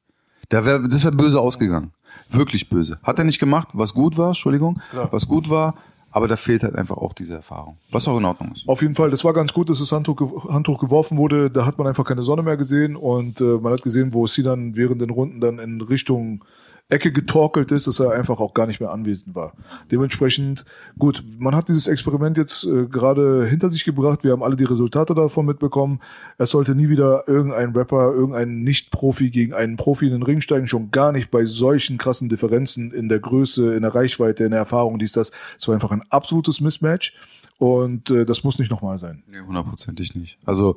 Da 0.48 0.64
wäre, 0.64 0.86
das 0.88 1.04
wäre 1.04 1.16
böse 1.16 1.40
ausgegangen. 1.40 1.92
Wirklich 2.28 2.68
böse. 2.68 2.98
Hat 3.02 3.18
er 3.18 3.24
nicht 3.24 3.38
gemacht, 3.38 3.68
was 3.72 3.94
gut 3.94 4.18
war, 4.18 4.28
Entschuldigung, 4.28 4.80
was 4.92 5.26
gut 5.26 5.48
war, 5.48 5.74
aber 6.10 6.28
da 6.28 6.36
fehlt 6.36 6.62
halt 6.62 6.76
einfach 6.76 6.96
auch 6.96 7.12
diese 7.12 7.34
Erfahrung. 7.34 7.78
Was 7.90 8.06
auch 8.06 8.18
in 8.18 8.24
Ordnung 8.24 8.52
ist. 8.52 8.68
Auf 8.68 8.82
jeden 8.82 8.94
Fall, 8.94 9.10
das 9.10 9.24
war 9.24 9.32
ganz 9.32 9.52
gut, 9.52 9.68
dass 9.68 9.80
das 9.80 9.90
Handtuch, 9.90 10.48
Handtuch 10.48 10.78
geworfen 10.78 11.18
wurde. 11.18 11.50
Da 11.50 11.66
hat 11.66 11.76
man 11.76 11.88
einfach 11.88 12.04
keine 12.04 12.22
Sonne 12.22 12.42
mehr 12.42 12.56
gesehen 12.56 12.94
und 12.94 13.40
äh, 13.40 13.58
man 13.58 13.72
hat 13.72 13.82
gesehen, 13.82 14.14
wo 14.14 14.26
sie 14.26 14.44
dann 14.44 14.76
während 14.76 15.00
den 15.00 15.10
Runden 15.10 15.40
dann 15.40 15.58
in 15.58 15.80
Richtung 15.80 16.44
Ecke 16.90 17.12
getorkelt 17.12 17.72
ist, 17.72 17.86
dass 17.86 17.98
er 17.98 18.12
einfach 18.12 18.40
auch 18.40 18.52
gar 18.52 18.66
nicht 18.66 18.78
mehr 18.78 18.90
anwesend 18.90 19.34
war. 19.34 19.54
Dementsprechend, 19.90 20.66
gut, 20.98 21.24
man 21.38 21.56
hat 21.56 21.68
dieses 21.68 21.88
Experiment 21.88 22.36
jetzt 22.36 22.64
äh, 22.64 22.86
gerade 22.86 23.46
hinter 23.46 23.70
sich 23.70 23.84
gebracht. 23.84 24.22
Wir 24.22 24.32
haben 24.32 24.42
alle 24.42 24.56
die 24.56 24.64
Resultate 24.64 25.14
davon 25.14 25.46
mitbekommen. 25.46 26.00
Es 26.36 26.50
sollte 26.50 26.74
nie 26.74 26.90
wieder 26.90 27.26
irgendein 27.26 27.74
Rapper, 27.74 28.12
irgendein 28.12 28.62
Nicht-Profi 28.62 29.30
gegen 29.30 29.54
einen 29.54 29.76
Profi 29.76 30.06
in 30.06 30.12
den 30.12 30.22
Ring 30.22 30.42
steigen, 30.42 30.66
schon 30.66 30.90
gar 30.90 31.10
nicht 31.10 31.30
bei 31.30 31.46
solchen 31.46 31.96
krassen 31.96 32.28
Differenzen 32.28 32.92
in 32.92 33.08
der 33.08 33.18
Größe, 33.18 33.74
in 33.74 33.80
der 33.80 33.94
Reichweite, 33.94 34.44
in 34.44 34.50
der 34.50 34.60
Erfahrung, 34.60 34.98
dies, 34.98 35.12
das. 35.12 35.32
Es 35.58 35.66
war 35.66 35.74
einfach 35.74 35.90
ein 35.90 36.02
absolutes 36.10 36.60
Mismatch. 36.60 37.16
Und 37.56 38.10
äh, 38.10 38.24
das 38.26 38.44
muss 38.44 38.58
nicht 38.58 38.70
nochmal 38.70 38.98
sein. 38.98 39.22
Nee, 39.26 39.40
hundertprozentig 39.40 40.14
nicht. 40.14 40.38
Also 40.44 40.76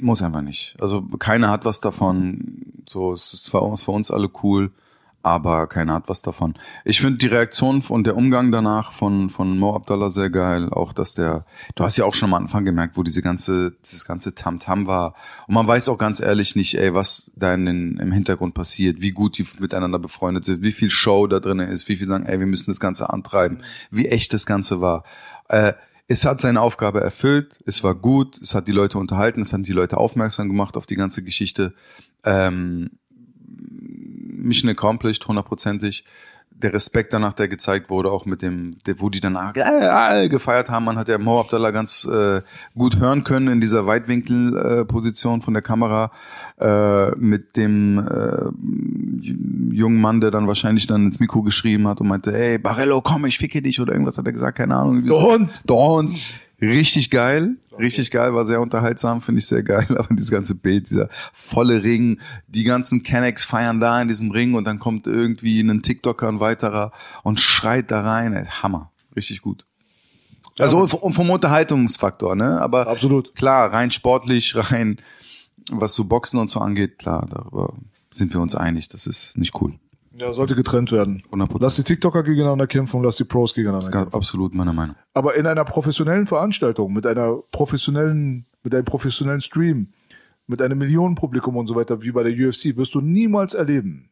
muss 0.00 0.22
einfach 0.22 0.42
nicht. 0.42 0.76
Also 0.80 1.02
keiner 1.02 1.50
hat 1.50 1.64
was 1.64 1.80
davon. 1.80 2.62
So, 2.88 3.12
es 3.12 3.32
ist 3.34 3.44
zwar 3.44 3.76
für 3.76 3.92
uns 3.92 4.10
alle 4.10 4.28
cool, 4.42 4.70
aber 5.22 5.66
keiner 5.68 5.94
hat 5.94 6.04
was 6.08 6.20
davon. 6.20 6.54
Ich 6.84 7.00
finde 7.00 7.16
die 7.16 7.26
Reaktion 7.28 7.82
und 7.88 8.06
der 8.06 8.14
Umgang 8.16 8.52
danach 8.52 8.92
von 8.92 9.30
von 9.30 9.58
Mo 9.58 9.74
Abdallah 9.74 10.10
sehr 10.10 10.28
geil. 10.28 10.68
Auch 10.70 10.92
dass 10.92 11.14
der, 11.14 11.46
du 11.76 11.84
hast 11.84 11.96
ja 11.96 12.04
auch 12.04 12.12
schon 12.12 12.28
am 12.28 12.34
Anfang 12.42 12.66
gemerkt, 12.66 12.98
wo 12.98 13.02
diese 13.02 13.22
ganze 13.22 13.72
dieses 13.84 14.04
ganze 14.04 14.34
Tamtam 14.34 14.86
war. 14.86 15.14
Und 15.46 15.54
man 15.54 15.66
weiß 15.66 15.88
auch 15.88 15.96
ganz 15.96 16.20
ehrlich 16.20 16.56
nicht, 16.56 16.74
ey, 16.78 16.92
was 16.94 17.30
da 17.36 17.54
in, 17.54 17.64
den- 17.64 17.96
im 17.96 18.12
Hintergrund 18.12 18.52
passiert, 18.52 19.00
wie 19.00 19.12
gut 19.12 19.38
die 19.38 19.46
miteinander 19.60 19.98
befreundet 19.98 20.44
sind, 20.44 20.62
wie 20.62 20.72
viel 20.72 20.90
Show 20.90 21.26
da 21.26 21.40
drin 21.40 21.58
ist, 21.60 21.88
wie 21.88 21.96
viel 21.96 22.06
sagen, 22.08 22.26
ey, 22.26 22.38
wir 22.38 22.46
müssen 22.46 22.70
das 22.70 22.80
Ganze 22.80 23.08
antreiben, 23.10 23.58
wie 23.90 24.08
echt 24.08 24.34
das 24.34 24.44
Ganze 24.44 24.82
war. 24.82 25.04
Äh, 25.48 25.72
es 26.06 26.24
hat 26.24 26.40
seine 26.40 26.60
Aufgabe 26.60 27.00
erfüllt, 27.00 27.58
es 27.66 27.82
war 27.82 27.94
gut, 27.94 28.38
es 28.38 28.54
hat 28.54 28.68
die 28.68 28.72
Leute 28.72 28.98
unterhalten, 28.98 29.40
es 29.40 29.52
hat 29.52 29.66
die 29.66 29.72
Leute 29.72 29.96
aufmerksam 29.96 30.48
gemacht 30.48 30.76
auf 30.76 30.86
die 30.86 30.96
ganze 30.96 31.24
Geschichte. 31.24 31.74
Ähm, 32.24 32.90
Mission 34.44 34.70
accomplished, 34.70 35.26
hundertprozentig. 35.26 36.04
Der 36.64 36.72
Respekt 36.72 37.12
danach, 37.12 37.34
der 37.34 37.46
gezeigt 37.46 37.90
wurde, 37.90 38.10
auch 38.10 38.24
mit 38.24 38.42
dem, 38.42 38.76
der, 38.86 38.98
wo 39.00 39.10
die 39.10 39.20
danach 39.20 39.54
äh, 39.54 40.24
äh, 40.24 40.28
gefeiert 40.28 40.70
haben. 40.70 40.86
Man 40.86 40.96
hat 40.96 41.08
ja 41.08 41.18
Mo 41.18 41.38
Abdallah 41.38 41.70
ganz 41.70 42.04
äh, 42.06 42.40
gut 42.74 42.98
hören 42.98 43.22
können 43.22 43.48
in 43.48 43.60
dieser 43.60 43.86
Weitwinkelposition 43.86 45.40
äh, 45.40 45.42
von 45.42 45.54
der 45.54 45.62
Kamera 45.62 46.10
äh, 46.58 47.10
mit 47.16 47.56
dem 47.56 48.04
jungen 49.70 50.00
Mann, 50.00 50.20
der 50.20 50.30
dann 50.30 50.46
wahrscheinlich 50.46 50.86
dann 50.86 51.04
ins 51.04 51.20
Mikro 51.20 51.42
geschrieben 51.42 51.86
hat 51.86 52.00
und 52.00 52.08
meinte, 52.08 52.36
ey 52.36 52.58
Barello, 52.58 53.00
komm, 53.02 53.26
ich 53.26 53.38
ficke 53.38 53.60
dich 53.60 53.80
oder 53.80 53.92
irgendwas 53.92 54.16
hat 54.18 54.26
er 54.26 54.32
gesagt, 54.32 54.56
keine 54.56 54.76
Ahnung. 54.76 55.04
Der 55.62 55.80
Hund. 55.82 56.22
Richtig 56.66 57.10
geil, 57.10 57.56
richtig 57.78 58.10
geil, 58.10 58.34
war 58.34 58.44
sehr 58.44 58.60
unterhaltsam, 58.60 59.20
finde 59.20 59.40
ich 59.40 59.46
sehr 59.46 59.62
geil, 59.62 59.86
aber 59.98 60.08
dieses 60.10 60.30
ganze 60.30 60.54
Bild, 60.54 60.90
dieser 60.90 61.08
volle 61.32 61.82
Ring, 61.82 62.20
die 62.48 62.64
ganzen 62.64 63.02
Kennex 63.02 63.44
feiern 63.44 63.80
da 63.80 64.00
in 64.00 64.08
diesem 64.08 64.30
Ring 64.30 64.54
und 64.54 64.64
dann 64.64 64.78
kommt 64.78 65.06
irgendwie 65.06 65.60
ein 65.60 65.82
TikToker, 65.82 66.28
ein 66.28 66.40
weiterer 66.40 66.92
und 67.22 67.40
schreit 67.40 67.90
da 67.90 68.02
rein, 68.02 68.32
ey, 68.34 68.46
Hammer, 68.46 68.90
richtig 69.16 69.42
gut. 69.42 69.66
Also 70.58 70.78
und 70.78 71.12
vom 71.12 71.30
Unterhaltungsfaktor, 71.30 72.36
ne? 72.36 72.60
Aber 72.60 72.86
Absolut. 72.86 73.34
klar, 73.34 73.72
rein 73.72 73.90
sportlich, 73.90 74.54
rein 74.70 74.98
was 75.70 75.94
so 75.94 76.04
Boxen 76.04 76.38
und 76.38 76.48
so 76.48 76.60
angeht, 76.60 76.98
klar, 76.98 77.26
darüber 77.28 77.74
sind 78.10 78.32
wir 78.32 78.40
uns 78.40 78.54
einig, 78.54 78.88
das 78.88 79.06
ist 79.06 79.36
nicht 79.38 79.60
cool. 79.60 79.78
Ja, 80.16 80.32
sollte 80.32 80.54
getrennt 80.54 80.92
werden. 80.92 81.22
100%. 81.32 81.58
Lass 81.60 81.76
die 81.76 81.82
TikToker 81.82 82.22
gegeneinander 82.22 82.66
kämpfen, 82.66 83.02
lass 83.02 83.16
die 83.16 83.24
Pros 83.24 83.52
gegeneinander 83.54 83.86
Das 83.90 83.92
kämpfen. 83.92 84.14
absolut 84.14 84.54
meiner 84.54 84.72
Meinung. 84.72 84.96
Aber 85.12 85.34
in 85.34 85.46
einer 85.46 85.64
professionellen 85.64 86.26
Veranstaltung, 86.26 86.92
mit 86.92 87.06
einer 87.06 87.36
professionellen, 87.50 88.46
mit 88.62 88.74
einem 88.74 88.84
professionellen 88.84 89.40
Stream, 89.40 89.88
mit 90.46 90.62
einem 90.62 90.78
Millionenpublikum 90.78 91.56
und 91.56 91.66
so 91.66 91.74
weiter, 91.74 92.02
wie 92.02 92.12
bei 92.12 92.22
der 92.22 92.32
UFC, 92.32 92.76
wirst 92.76 92.94
du 92.94 93.00
niemals 93.00 93.54
erleben, 93.54 94.10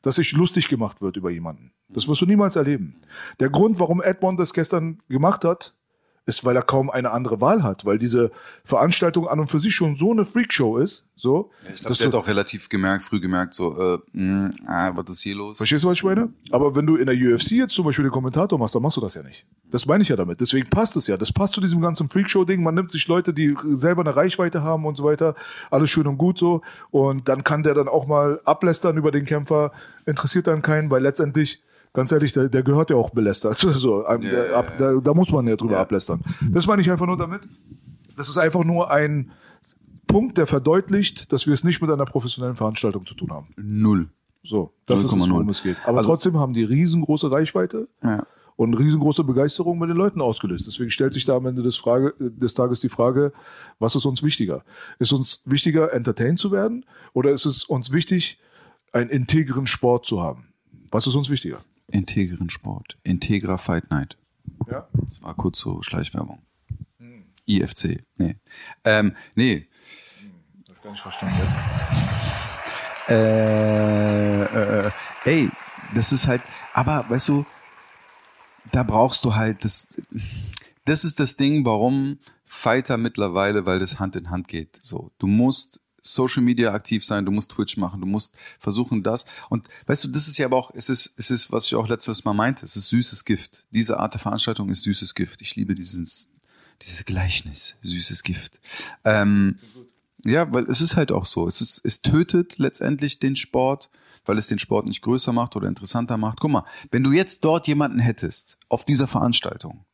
dass 0.00 0.14
sich 0.16 0.32
lustig 0.32 0.68
gemacht 0.68 1.02
wird 1.02 1.16
über 1.16 1.30
jemanden. 1.30 1.72
Das 1.88 2.08
wirst 2.08 2.22
du 2.22 2.26
niemals 2.26 2.56
erleben. 2.56 2.96
Der 3.40 3.50
Grund, 3.50 3.78
warum 3.78 4.00
Edmond 4.00 4.40
das 4.40 4.54
gestern 4.54 4.98
gemacht 5.08 5.44
hat, 5.44 5.74
ist, 6.24 6.44
weil 6.44 6.54
er 6.54 6.62
kaum 6.62 6.90
eine 6.90 7.10
andere 7.10 7.40
Wahl 7.40 7.62
hat, 7.62 7.84
weil 7.84 7.98
diese 7.98 8.30
Veranstaltung 8.64 9.26
an 9.26 9.40
und 9.40 9.50
für 9.50 9.58
sich 9.58 9.74
schon 9.74 9.96
so 9.96 10.12
eine 10.12 10.24
Freakshow 10.24 10.78
ist, 10.78 11.04
so. 11.16 11.50
Ich 11.72 11.80
glaube, 11.80 11.96
der 11.96 12.06
hat 12.08 12.14
auch 12.14 12.26
relativ 12.26 12.68
gemerkt, 12.68 13.04
früh 13.04 13.20
gemerkt, 13.20 13.54
so, 13.54 13.76
äh, 13.78 13.98
mh, 14.12 14.50
ah, 14.66 14.92
was 14.94 15.10
ist 15.10 15.22
hier 15.22 15.36
los? 15.36 15.56
Verstehst 15.56 15.84
du, 15.84 15.88
was 15.88 15.94
ich 15.94 16.04
meine? 16.04 16.32
Aber 16.50 16.76
wenn 16.76 16.86
du 16.86 16.96
in 16.96 17.06
der 17.06 17.14
UFC 17.14 17.52
jetzt 17.52 17.74
zum 17.74 17.84
Beispiel 17.84 18.04
den 18.04 18.12
Kommentator 18.12 18.58
machst, 18.58 18.74
dann 18.74 18.82
machst 18.82 18.96
du 18.96 19.00
das 19.00 19.14
ja 19.14 19.22
nicht. 19.22 19.44
Das 19.70 19.86
meine 19.86 20.02
ich 20.02 20.08
ja 20.08 20.16
damit. 20.16 20.40
Deswegen 20.40 20.68
passt 20.68 20.96
es 20.96 21.06
ja. 21.06 21.16
Das 21.16 21.32
passt 21.32 21.54
zu 21.54 21.60
diesem 21.60 21.80
ganzen 21.80 22.08
Freakshow-Ding. 22.08 22.62
Man 22.62 22.74
nimmt 22.74 22.92
sich 22.92 23.08
Leute, 23.08 23.32
die 23.32 23.56
selber 23.70 24.02
eine 24.02 24.14
Reichweite 24.14 24.62
haben 24.62 24.84
und 24.84 24.96
so 24.96 25.04
weiter. 25.04 25.34
Alles 25.70 25.90
schön 25.90 26.06
und 26.06 26.18
gut 26.18 26.38
so. 26.38 26.60
Und 26.90 27.28
dann 27.28 27.42
kann 27.42 27.62
der 27.62 27.74
dann 27.74 27.88
auch 27.88 28.06
mal 28.06 28.40
ablästern 28.44 28.96
über 28.96 29.10
den 29.10 29.24
Kämpfer. 29.24 29.72
Interessiert 30.06 30.46
dann 30.46 30.60
keinen, 30.60 30.90
weil 30.90 31.02
letztendlich, 31.02 31.62
ganz 31.92 32.12
ehrlich, 32.12 32.32
der, 32.32 32.48
der 32.48 32.62
gehört 32.62 32.90
ja 32.90 32.96
auch 32.96 33.10
belästert. 33.10 33.58
So, 33.58 34.06
ähm, 34.06 34.22
der, 34.22 34.56
ab, 34.56 34.72
da, 34.78 34.94
da 34.94 35.14
muss 35.14 35.30
man 35.30 35.46
ja 35.46 35.56
drüber 35.56 35.78
ablästern. 35.78 36.22
Das 36.50 36.66
meine 36.66 36.82
ich 36.82 36.90
einfach 36.90 37.06
nur 37.06 37.16
damit. 37.16 37.42
Das 38.16 38.28
ist 38.28 38.36
einfach 38.38 38.64
nur 38.64 38.90
ein 38.90 39.30
Punkt, 40.06 40.36
der 40.38 40.46
verdeutlicht, 40.46 41.32
dass 41.32 41.46
wir 41.46 41.54
es 41.54 41.64
nicht 41.64 41.80
mit 41.80 41.90
einer 41.90 42.04
professionellen 42.04 42.56
Veranstaltung 42.56 43.06
zu 43.06 43.14
tun 43.14 43.30
haben. 43.32 43.48
Null. 43.56 44.08
So, 44.44 44.72
das 44.86 44.98
ist 45.04 45.12
es, 45.12 45.14
0,0. 45.14 45.30
worum 45.30 45.48
es 45.48 45.62
geht. 45.62 45.76
Aber 45.86 45.98
Also- 45.98 46.10
trotzdem 46.10 46.36
haben 46.38 46.52
die 46.52 46.64
riesengroße 46.64 47.30
Reichweite 47.30 47.88
Ja. 48.02 48.26
und 48.56 48.74
riesengroße 48.74 49.22
Begeisterung 49.24 49.78
bei 49.78 49.86
den 49.86 49.96
Leuten 49.96 50.20
ausgelöst. 50.20 50.66
Deswegen 50.66 50.90
stellt 50.90 51.12
sich 51.12 51.24
da 51.24 51.36
am 51.36 51.46
Ende 51.46 51.62
des, 51.62 51.76
Frage, 51.76 52.12
des 52.18 52.52
Tages 52.52 52.80
die 52.80 52.88
Frage, 52.88 53.32
was 53.78 53.94
ist 53.94 54.04
uns 54.04 54.22
wichtiger? 54.22 54.64
Ist 54.98 55.12
uns 55.12 55.42
wichtiger, 55.46 55.92
entertained 55.92 56.38
zu 56.40 56.50
werden 56.50 56.84
oder 57.12 57.30
ist 57.30 57.46
es 57.46 57.64
uns 57.64 57.92
wichtig, 57.92 58.38
einen 58.92 59.10
integren 59.10 59.66
Sport 59.68 60.04
zu 60.06 60.20
haben? 60.20 60.48
Was 60.90 61.06
ist 61.06 61.14
uns 61.14 61.30
wichtiger? 61.30 61.60
Integren 61.92 62.50
Sport. 62.50 62.98
Integra 63.04 63.58
Fight 63.58 63.90
Night. 63.90 64.16
Ja. 64.70 64.88
Das 64.92 65.22
war 65.22 65.34
kurz 65.34 65.58
so 65.60 65.82
Schleichwerbung. 65.82 66.42
IFC. 67.46 68.04
Nee. 68.16 68.36
Ähm, 68.84 69.16
nee. 69.34 69.68
Hab 70.68 70.76
ich 70.76 70.82
gar 70.82 70.90
nicht 70.92 71.02
verstanden 71.02 71.36
jetzt. 71.38 71.54
Äh, 73.08 74.42
äh, 74.86 74.90
ey, 75.24 75.50
das 75.94 76.12
ist 76.12 76.26
halt, 76.26 76.42
aber 76.72 77.04
weißt 77.08 77.28
du, 77.28 77.44
da 78.70 78.82
brauchst 78.84 79.24
du 79.24 79.34
halt 79.34 79.64
das, 79.64 79.88
das 80.84 81.04
ist 81.04 81.20
das 81.20 81.36
Ding, 81.36 81.64
warum 81.66 82.20
Fighter 82.44 82.96
mittlerweile, 82.96 83.66
weil 83.66 83.80
das 83.80 83.98
Hand 83.98 84.14
in 84.16 84.30
Hand 84.30 84.48
geht. 84.48 84.78
So, 84.80 85.10
du 85.18 85.26
musst 85.26 85.80
Social 86.02 86.42
Media 86.42 86.72
aktiv 86.72 87.04
sein, 87.04 87.24
du 87.24 87.32
musst 87.32 87.52
Twitch 87.52 87.76
machen, 87.76 88.00
du 88.00 88.06
musst 88.06 88.34
versuchen 88.58 89.02
das. 89.02 89.24
Und 89.48 89.68
weißt 89.86 90.04
du, 90.04 90.08
das 90.08 90.28
ist 90.28 90.36
ja 90.36 90.46
aber 90.46 90.56
auch, 90.56 90.72
es 90.74 90.88
ist, 90.88 91.14
es 91.16 91.30
ist, 91.30 91.52
was 91.52 91.66
ich 91.66 91.74
auch 91.76 91.88
letztes 91.88 92.24
Mal 92.24 92.34
meinte, 92.34 92.64
es 92.64 92.76
ist 92.76 92.88
süßes 92.88 93.24
Gift. 93.24 93.64
Diese 93.70 93.98
Art 93.98 94.14
der 94.14 94.20
Veranstaltung 94.20 94.68
ist 94.68 94.82
süßes 94.82 95.14
Gift. 95.14 95.40
Ich 95.40 95.54
liebe 95.56 95.74
dieses, 95.74 96.30
dieses 96.82 97.04
Gleichnis, 97.04 97.76
süßes 97.82 98.24
Gift. 98.24 98.60
Ähm, 99.04 99.58
ja, 100.24 100.52
weil 100.52 100.64
es 100.64 100.80
ist 100.80 100.96
halt 100.96 101.12
auch 101.12 101.26
so. 101.26 101.46
Es, 101.46 101.60
ist, 101.60 101.80
es 101.84 102.02
tötet 102.02 102.58
letztendlich 102.58 103.18
den 103.18 103.36
Sport, 103.36 103.88
weil 104.24 104.38
es 104.38 104.48
den 104.48 104.58
Sport 104.58 104.86
nicht 104.86 105.02
größer 105.02 105.32
macht 105.32 105.56
oder 105.56 105.68
interessanter 105.68 106.16
macht. 106.16 106.40
Guck 106.40 106.50
mal, 106.50 106.64
wenn 106.90 107.04
du 107.04 107.12
jetzt 107.12 107.44
dort 107.44 107.66
jemanden 107.66 107.98
hättest, 107.98 108.58
auf 108.68 108.84
dieser 108.84 109.06
Veranstaltung, 109.06 109.84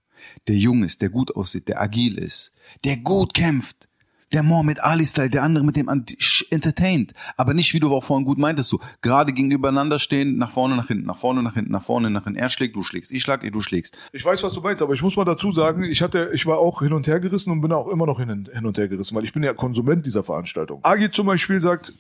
der 0.47 0.57
jung 0.57 0.83
ist, 0.85 1.00
der 1.03 1.11
gut 1.11 1.35
aussieht, 1.37 1.69
der 1.69 1.81
agil 1.81 2.19
ist, 2.19 2.57
der 2.85 2.97
gut 2.99 3.35
kämpft, 3.35 3.88
der 4.32 4.42
Mohammed 4.42 4.82
Ali-Style, 4.82 5.30
der 5.30 5.42
andere 5.42 5.64
mit 5.64 5.76
dem 5.76 5.88
entertained, 5.88 7.14
aber 7.37 7.54
nicht, 7.54 7.73
wie 7.73 7.80
du 7.80 7.94
auch 7.94 8.04
vorhin 8.04 8.26
gut 8.26 8.38
meintest, 8.38 8.68
so 8.68 8.80
gerade 9.00 9.32
gegenübereinander 9.32 9.99
stehen, 9.99 10.37
nach 10.37 10.50
vorne, 10.50 10.76
nach 10.76 10.88
hinten, 10.88 11.06
nach 11.06 11.18
vorne, 11.18 11.42
nach 11.42 11.54
hinten, 11.54 11.73
nach 11.73 11.82
vorne, 11.82 12.11
nach 12.11 12.25
hinten. 12.25 12.38
Er 12.38 12.49
schlägt, 12.49 12.76
du 12.76 12.82
schlägst, 12.82 13.11
ich 13.11 13.23
schlag, 13.23 13.40
du 13.50 13.61
schlägst. 13.61 13.99
Ich 14.12 14.25
weiß, 14.25 14.42
was 14.42 14.52
du 14.52 14.61
meinst, 14.61 14.82
aber 14.82 14.94
ich 14.94 15.02
muss 15.02 15.16
mal 15.16 15.25
dazu 15.25 15.52
sagen, 15.52 15.82
ich 15.82 16.02
hatte, 16.02 16.30
ich 16.35 16.47
war 16.47 16.58
auch 16.58 16.80
hin 16.82 16.92
und 16.92 17.06
her 17.06 17.20
gerissen 17.20 17.50
und 17.50 17.61
bin 17.61 17.73
auch 17.73 17.88
immer 17.88 18.06
noch 18.06 18.18
hin, 18.18 18.49
hin 18.52 18.66
und 18.66 18.76
her 18.76 18.88
gerissen, 18.88 19.16
weil 19.16 19.25
ich 19.25 19.32
bin 19.32 19.42
ja 19.42 19.54
Konsument 19.54 20.04
dieser 20.04 20.25
Veranstaltung. 20.25 20.80
Agi 20.85 21.11
zum 21.11 21.26
Beispiel 21.26 21.61
sagt, 21.61 21.94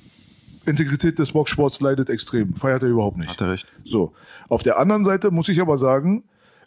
Integrität 0.66 1.18
des 1.18 1.32
Boxsports 1.32 1.80
leidet 1.80 2.10
extrem. 2.10 2.54
Feiert 2.54 2.82
er 2.82 2.90
überhaupt 2.90 3.16
nicht. 3.16 3.30
Hat 3.30 3.40
er 3.40 3.52
recht. 3.52 3.66
So. 3.84 4.12
Auf 4.48 4.62
der 4.62 4.78
anderen 4.78 5.02
Seite 5.02 5.30
muss 5.30 5.48
ich 5.48 5.60
aber 5.60 5.78
sagen, 5.78 6.24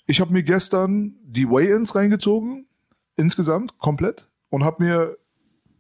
ich 0.08 0.20
habe 0.20 0.34
mir 0.34 0.44
gestern 0.44 1.14
die 1.24 1.48
Weigh-ins 1.48 1.94
reingezogen, 1.94 2.66
insgesamt, 3.16 3.78
komplett, 3.78 4.28
und 4.50 4.64
habe 4.64 4.84
mir 4.84 5.18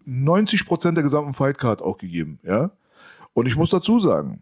90 0.05 0.65
Prozent 0.65 0.97
der 0.97 1.03
gesamten 1.03 1.33
Fightcard 1.33 1.81
auch 1.81 1.97
gegeben, 1.97 2.39
ja. 2.43 2.71
Und 3.33 3.47
ich 3.47 3.55
muss 3.55 3.69
dazu 3.69 3.99
sagen, 3.99 4.41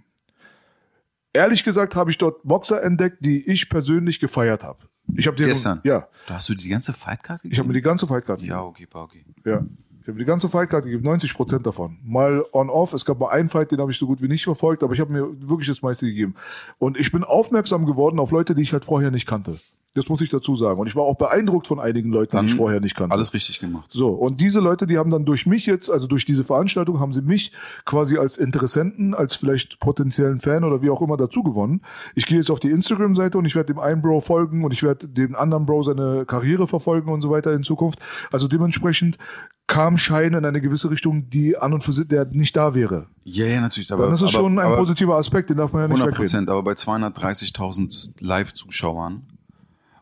ehrlich 1.33 1.63
gesagt 1.63 1.95
habe 1.95 2.11
ich 2.11 2.17
dort 2.17 2.41
Boxer 2.43 2.81
entdeckt, 2.83 3.17
die 3.21 3.47
ich 3.49 3.69
persönlich 3.69 4.19
gefeiert 4.19 4.63
habe. 4.63 4.79
Ich 5.15 5.27
habe 5.27 5.37
Gestern? 5.37 5.81
ja, 5.83 6.07
Da 6.27 6.35
hast 6.35 6.49
du 6.49 6.53
die 6.53 6.69
ganze 6.69 6.93
Fightcard 6.93 7.41
gegeben? 7.41 7.53
ich 7.53 7.59
habe 7.59 7.67
mir 7.67 7.73
die 7.73 7.81
ganze 7.81 8.07
Fightcard 8.07 8.39
gegeben. 8.39 8.57
Ja, 8.57 8.63
okay, 8.63 8.87
okay. 8.91 9.25
Ja. 9.45 9.63
Ich 10.01 10.07
habe 10.07 10.13
mir 10.13 10.19
die 10.19 10.25
ganze 10.25 10.49
Fightcard 10.49 10.85
gegeben, 10.85 11.03
90 11.03 11.33
Prozent 11.33 11.65
davon. 11.67 11.99
Mal 12.03 12.43
on-off. 12.51 12.93
Es 12.93 13.05
gab 13.05 13.19
mal 13.19 13.29
einen 13.29 13.49
Fight, 13.49 13.71
den 13.71 13.79
habe 13.79 13.91
ich 13.91 13.97
so 13.97 14.07
gut 14.07 14.21
wie 14.21 14.27
nicht 14.27 14.43
verfolgt, 14.43 14.83
aber 14.83 14.93
ich 14.93 14.99
habe 14.99 15.11
mir 15.11 15.27
wirklich 15.49 15.67
das 15.67 15.81
meiste 15.81 16.05
gegeben. 16.07 16.35
Und 16.77 16.97
ich 16.99 17.11
bin 17.11 17.23
aufmerksam 17.23 17.85
geworden 17.85 18.19
auf 18.19 18.31
Leute, 18.31 18.55
die 18.55 18.61
ich 18.61 18.73
halt 18.73 18.85
vorher 18.85 19.11
nicht 19.11 19.27
kannte. 19.27 19.59
Das 19.95 20.07
muss 20.07 20.21
ich 20.21 20.29
dazu 20.29 20.55
sagen. 20.55 20.79
Und 20.79 20.87
ich 20.87 20.95
war 20.95 21.03
auch 21.03 21.17
beeindruckt 21.17 21.67
von 21.67 21.79
einigen 21.79 22.11
Leuten, 22.11 22.39
die 22.39 22.45
ich 22.47 22.55
vorher 22.55 22.79
nicht 22.79 22.95
kannte. 22.95 23.13
Alles 23.13 23.33
richtig 23.33 23.59
gemacht. 23.59 23.89
So, 23.91 24.09
und 24.09 24.39
diese 24.39 24.59
Leute, 24.59 24.85
die 24.85 24.97
haben 24.97 25.09
dann 25.09 25.25
durch 25.25 25.45
mich 25.45 25.65
jetzt, 25.65 25.89
also 25.89 26.05
durch 26.05 26.25
diese 26.25 26.43
Veranstaltung, 26.43 26.99
haben 26.99 27.13
sie 27.13 27.21
mich 27.21 27.51
quasi 27.85 28.17
als 28.17 28.37
Interessenten, 28.37 29.13
als 29.13 29.35
vielleicht 29.35 29.79
potenziellen 29.79 30.39
Fan 30.39 30.63
oder 30.63 30.81
wie 30.81 30.89
auch 30.89 31.01
immer 31.01 31.17
dazu 31.17 31.43
gewonnen. 31.43 31.81
Ich 32.13 32.25
gehe 32.25 32.37
jetzt 32.37 32.51
auf 32.51 32.59
die 32.59 32.69
Instagram-Seite 32.69 33.37
und 33.37 33.45
ich 33.45 33.55
werde 33.55 33.73
dem 33.73 33.79
einen 33.79 34.01
Bro 34.01 34.21
folgen 34.21 34.63
und 34.63 34.73
ich 34.73 34.83
werde 34.83 35.07
dem 35.07 35.35
anderen 35.35 35.65
Bro 35.65 35.83
seine 35.83 36.25
Karriere 36.25 36.67
verfolgen 36.67 37.11
und 37.11 37.21
so 37.21 37.31
weiter 37.31 37.53
in 37.53 37.63
Zukunft. 37.63 37.99
Also 38.31 38.47
dementsprechend 38.47 39.17
kam 39.69 39.97
Schein 39.97 40.33
in 40.33 40.45
eine 40.45 40.61
gewisse 40.61 40.89
Richtung, 40.89 41.29
die 41.29 41.55
an 41.55 41.73
und 41.73 41.83
für 41.83 41.93
sich, 41.93 42.07
der 42.07 42.25
nicht 42.25 42.57
da 42.57 42.73
wäre. 42.73 43.05
Ja, 43.23 43.45
ja, 43.45 43.61
natürlich. 43.61 43.91
Aber, 43.91 44.05
Dann 44.05 44.15
ist 44.15 44.21
es 44.21 44.33
aber, 44.35 44.43
schon 44.43 44.59
ein 44.59 44.75
positiver 44.77 45.15
Aspekt, 45.15 45.51
den 45.51 45.57
darf 45.57 45.71
man 45.71 45.83
ja 45.83 45.87
nicht 45.87 45.97
100 45.97 46.19
wegreden. 46.19 46.45
Prozent, 46.45 46.49
aber 46.49 46.63
bei 46.63 46.71
230.000 46.71 48.09
Live-Zuschauern 48.19 49.27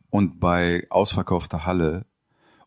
und 0.10 0.40
bei 0.40 0.88
ausverkaufter 0.90 1.66
Halle 1.66 2.06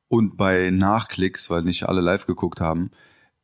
und 0.09 0.37
bei 0.37 0.71
Nachklicks, 0.71 1.51
weil 1.51 1.63
nicht 1.63 1.89
alle 1.89 2.01
live 2.01 2.27
geguckt 2.27 2.61
haben, 2.61 2.91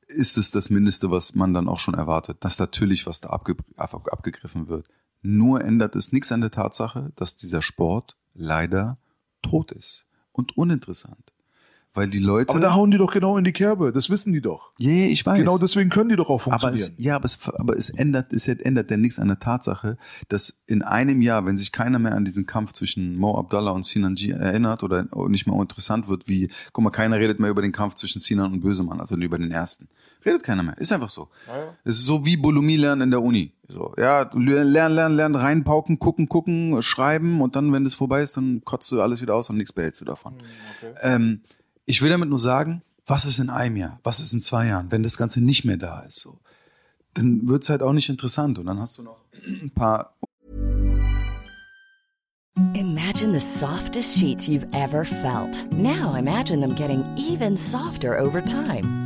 ist 0.09 0.37
es 0.37 0.50
das 0.50 0.71
Mindeste, 0.71 1.11
was 1.11 1.35
man 1.35 1.55
dann 1.55 1.69
auch 1.69 1.79
schon 1.79 1.95
erwartet, 1.95 2.38
dass 2.41 2.59
natürlich 2.59 3.07
was 3.07 3.21
da 3.21 3.31
abge 3.31 3.57
ab 3.76 3.95
abgegriffen 4.11 4.69
wird. 4.69 4.88
Nur 5.23 5.62
ändert 5.62 5.97
es 5.97 6.12
nichts 6.12 6.31
an 6.31 6.41
der 6.41 6.50
Tatsache, 6.50 7.12
dass 7.17 7.37
dieser 7.37 7.62
Sport 7.62 8.17
leider 8.35 8.99
tot 9.43 9.73
ist 9.73 10.07
und 10.33 10.57
uninteressant. 10.57 11.33
Weil 11.97 12.09
die 12.09 12.19
Leute. 12.19 12.50
Aber 12.50 12.61
da 12.61 12.75
hauen 12.75 12.91
die 12.91 12.99
doch 12.99 13.11
genau 13.11 13.38
in 13.38 13.45
die 13.45 13.53
Kerbe. 13.53 13.91
Das 13.91 14.11
wissen 14.11 14.31
die 14.35 14.43
doch. 14.43 14.71
Ja, 14.76 14.91
yeah, 14.91 15.07
ich 15.09 15.25
weiß. 15.25 15.38
Genau 15.38 15.57
deswegen 15.57 15.88
können 15.88 16.11
die 16.11 16.17
doch 16.17 16.29
auch 16.29 16.47
aber 16.47 16.61
funktionieren. 16.61 16.95
es, 16.99 17.03
ja, 17.03 17.17
aber 17.17 17.25
es, 17.25 17.38
aber 17.49 17.75
es 17.75 17.88
ändert, 17.88 18.35
es 18.35 18.47
ändert 18.47 18.91
ja 18.91 18.99
nichts 18.99 19.19
an 19.19 19.29
der 19.29 19.41
Tatsache, 19.41 19.97
dass 20.29 20.62
in 20.67 20.83
einem 20.83 21.23
Jahr, 21.23 21.47
wenn 21.47 21.57
sich 21.57 21.73
keiner 21.73 21.99
mehr 21.99 22.15
an 22.15 22.26
diesen 22.26 22.45
Kampf 22.45 22.73
zwischen 22.73 23.17
Mo 23.17 23.38
Abdallah 23.38 23.71
und 23.71 23.87
Sinan 23.87 24.15
G 24.15 24.31
erinnert 24.31 24.83
oder 24.83 25.07
nicht 25.29 25.47
mehr 25.47 25.59
interessant 25.59 26.07
wird, 26.07 26.29
wie, 26.29 26.50
guck 26.75 26.85
mal, 26.85 26.91
keiner 26.91 27.17
redet 27.17 27.41
mehr 27.41 27.49
über 27.49 27.62
den 27.62 27.73
Kampf 27.73 27.95
zwischen 27.95 28.21
Sinan 28.21 28.53
und 28.53 28.61
Bösemann, 28.61 29.00
also 29.00 29.17
über 29.17 29.38
den 29.38 29.50
ersten. 29.50 29.88
Redet 30.26 30.43
keiner 30.43 30.65
mehr. 30.65 30.76
Ist 30.76 30.93
einfach 30.93 31.09
so. 31.09 31.29
Es 31.85 31.99
ist 31.99 32.05
so 32.05 32.26
wie 32.26 32.37
Bolomie 32.37 32.76
lernen 32.76 33.03
in 33.03 33.11
der 33.11 33.23
Uni. 33.23 33.53
So, 33.69 33.95
ja, 33.97 34.25
du 34.25 34.38
lernen, 34.38 34.95
lernen, 34.95 35.17
lernen, 35.17 35.35
reinpauken, 35.35 35.99
gucken, 35.99 36.29
gucken, 36.29 36.83
schreiben 36.83 37.41
und 37.41 37.57
dann, 37.57 37.73
wenn 37.73 37.85
das 37.85 37.95
vorbei 37.95 38.23
ist, 38.23 38.37
dann 38.37 38.62
kotzt 38.65 38.93
du 38.93 39.00
alles 39.00 39.23
wieder 39.23 39.35
aus 39.35 39.50
und 39.50 39.57
nichts 39.57 39.73
behältst 39.73 40.00
du 40.00 40.05
davon. 40.05 40.35
Ähm, 41.03 41.41
ich 41.87 42.02
will 42.02 42.11
damit 42.11 42.28
nur 42.28 42.38
sagen, 42.38 42.83
was 43.07 43.25
ist 43.25 43.38
in 43.38 43.49
einem 43.49 43.76
Jahr, 43.76 44.00
was 44.02 44.21
ist 44.21 44.33
in 44.33 44.43
zwei 44.43 44.66
Jahren, 44.66 44.90
wenn 44.90 45.05
das 45.05 45.16
Ganze 45.16 45.40
nicht 45.40 45.64
mehr 45.64 45.76
da 45.76 46.00
ist, 46.00 46.21
so, 46.21 46.38
dann 47.14 47.49
wird's 47.49 47.71
halt 47.71 47.83
auch 47.83 47.93
nicht 47.93 48.09
interessant 48.09 48.59
und 48.59 48.66
dann 48.66 48.81
hast 48.81 48.99
du 48.99 49.02
noch 49.02 49.23
ein 49.47 49.71
paar 49.71 50.12
Imagine 52.75 53.33
the 53.33 53.40
softest 53.40 54.19
sheets 54.19 54.49
you've 54.49 54.66
ever 54.73 55.05
felt. 55.05 55.71
Now 55.73 56.14
imagine 56.14 56.61
them 56.61 56.75
getting 56.75 57.05
even 57.16 57.57
softer 57.57 58.19
over 58.19 58.43
time. 58.43 59.06